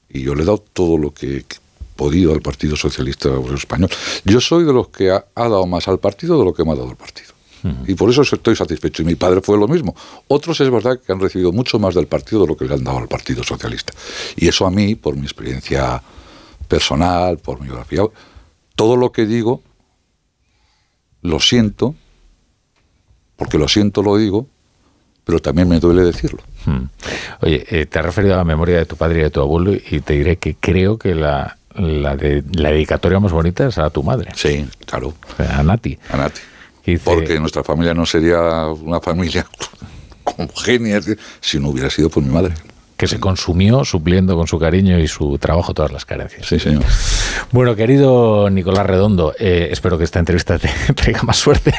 Y 0.09 0.23
yo 0.23 0.35
le 0.35 0.43
he 0.43 0.47
dado 0.47 0.65
todo 0.73 0.97
lo 0.97 1.13
que 1.13 1.39
he 1.39 1.45
podido 1.97 2.33
al 2.33 2.41
Partido 2.41 2.77
Socialista 2.77 3.29
Español. 3.55 3.91
Yo 4.25 4.41
soy 4.41 4.65
de 4.65 4.73
los 4.73 4.89
que 4.89 5.11
ha, 5.11 5.25
dado 5.35 5.67
más 5.67 5.89
al 5.89 5.99
partido 5.99 6.39
de 6.39 6.45
lo 6.45 6.55
que 6.55 6.65
me 6.65 6.73
ha 6.73 6.77
dado 6.77 6.91
el 6.91 6.97
partido. 6.97 7.33
Y 7.87 7.95
por 7.95 8.09
eso 8.09 8.23
estoy 8.23 8.55
satisfecho. 8.55 9.03
Y 9.03 9.05
mi 9.05 9.17
padre 9.17 9.41
fue 9.41 9.59
lo 9.59 9.67
mismo. 9.67 9.95
Otros 10.29 10.61
es 10.61 10.71
verdad 10.71 11.01
que 11.05 11.13
han 11.13 11.19
recibido 11.19 11.51
mucho 11.51 11.79
más 11.79 11.95
del 11.95 12.07
partido 12.07 12.43
de 12.43 12.47
lo 12.47 12.57
que 12.57 12.67
le 12.67 12.75
han 12.75 12.85
dado 12.85 12.99
al 12.99 13.09
Partido 13.09 13.43
Socialista. 13.43 13.93
Y 14.37 14.47
eso 14.47 14.65
a 14.65 14.71
mí, 14.71 14.95
por 14.95 15.17
mi 15.17 15.23
experiencia 15.23 16.01
personal, 16.69 17.39
por 17.39 17.61
mi 17.61 17.67
biografía, 17.67 18.03
todo 18.77 18.97
lo 18.97 19.11
que 19.11 19.27
digo, 19.27 19.63
lo 21.23 21.41
siento, 21.41 21.97
porque 23.37 23.59
lo 23.59 23.67
siento, 23.67 24.03
lo 24.03 24.17
digo, 24.17 24.47
pero 25.29 25.41
también 25.41 25.69
me 25.69 25.79
duele 25.79 26.05
decirlo. 26.05 26.43
Hmm. 26.65 26.85
Oye, 27.43 27.63
eh, 27.69 27.85
te 27.85 27.99
has 27.99 28.05
referido 28.07 28.33
a 28.33 28.39
la 28.39 28.45
memoria 28.45 28.79
de 28.79 28.87
tu 28.87 28.97
padre 28.97 29.19
y 29.19 29.23
de 29.25 29.29
tu 29.29 29.43
abuelo 29.43 29.75
y 29.75 30.01
te 30.01 30.15
diré 30.15 30.37
que 30.37 30.57
creo 30.59 30.97
que 30.97 31.15
la, 31.15 31.59
la, 31.75 32.17
de, 32.17 32.43
la 32.53 32.71
dedicatoria 32.71 33.21
más 33.21 33.31
bonita 33.31 33.67
es 33.67 33.77
a 33.77 33.91
tu 33.91 34.03
madre. 34.03 34.31
Sí, 34.35 34.67
claro. 34.87 35.13
A 35.37 35.63
Nati. 35.63 35.99
A 36.09 36.17
Nati. 36.17 36.41
Porque 37.05 37.39
nuestra 37.39 37.63
familia 37.63 37.93
no 37.93 38.07
sería 38.07 38.69
una 38.69 39.01
familia 39.01 39.47
homogénea 40.25 40.99
si 41.43 41.61
no 41.61 41.69
hubiera 41.69 41.91
sido 41.91 42.09
por 42.09 42.23
mi 42.23 42.33
madre 42.33 42.55
que 42.99 43.07
se 43.07 43.21
consumió 43.21 43.85
supliendo 43.85 44.37
con 44.37 44.49
su 44.49 44.59
cariño 44.59 44.99
y 44.99 45.07
su 45.07 45.39
trabajo 45.39 45.73
todas 45.73 45.93
las 45.93 46.05
carencias. 46.05 46.45
Sí, 46.45 46.59
señor. 46.59 46.83
Bueno, 47.53 47.77
querido 47.77 48.51
Nicolás 48.51 48.85
Redondo, 48.85 49.35
eh, 49.39 49.69
espero 49.71 49.97
que 49.97 50.03
esta 50.03 50.19
entrevista 50.19 50.59
te 50.59 50.69
traiga 50.95 51.23
más 51.23 51.37
suerte, 51.37 51.73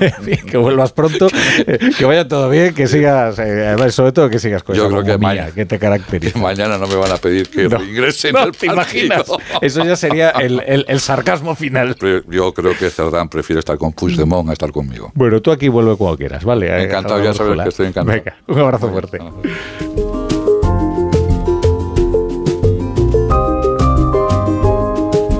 que 0.50 0.58
vuelvas 0.58 0.92
pronto, 0.92 1.28
eh, 1.66 1.78
que 1.96 2.04
vaya 2.04 2.28
todo 2.28 2.50
bien, 2.50 2.74
que 2.74 2.86
sigas, 2.86 3.38
eh, 3.38 3.74
sobre 3.90 4.12
todo 4.12 4.28
que 4.28 4.38
sigas 4.38 4.62
con 4.62 4.76
Yo 4.76 4.90
creo 4.90 5.02
que, 5.02 5.16
mía, 5.16 5.50
que 5.54 5.64
te 5.64 5.78
caracteriza. 5.78 6.38
mañana 6.38 6.76
no 6.76 6.86
me 6.86 6.96
van 6.96 7.10
a 7.10 7.16
pedir 7.16 7.48
que 7.48 7.68
no, 7.70 7.82
ingrese 7.82 8.30
no, 8.30 8.52
te 8.52 8.66
imaginas. 8.66 9.24
Eso 9.62 9.82
ya 9.82 9.96
sería 9.96 10.28
el, 10.30 10.62
el, 10.66 11.00
sarcasmo 11.00 11.54
final. 11.54 11.96
Yo 12.28 12.52
creo 12.52 12.76
que 12.76 12.90
Cerdán 12.90 13.30
prefiere 13.30 13.60
estar 13.60 13.78
con 13.78 13.94
Puigdemont 13.94 14.50
a 14.50 14.52
estar 14.52 14.70
conmigo. 14.72 15.10
Bueno, 15.14 15.40
tú 15.40 15.52
aquí 15.52 15.68
vuelve 15.68 15.96
cuando 15.96 16.18
quieras, 16.18 16.44
¿vale? 16.44 16.84
Encantado, 16.84 17.24
ya 17.24 17.32
sabes 17.32 17.62
que 17.62 17.68
estoy 17.70 17.86
encantado. 17.86 18.18
Venga, 18.18 18.36
un 18.46 18.58
abrazo 18.58 18.90
fuerte. 18.90 19.18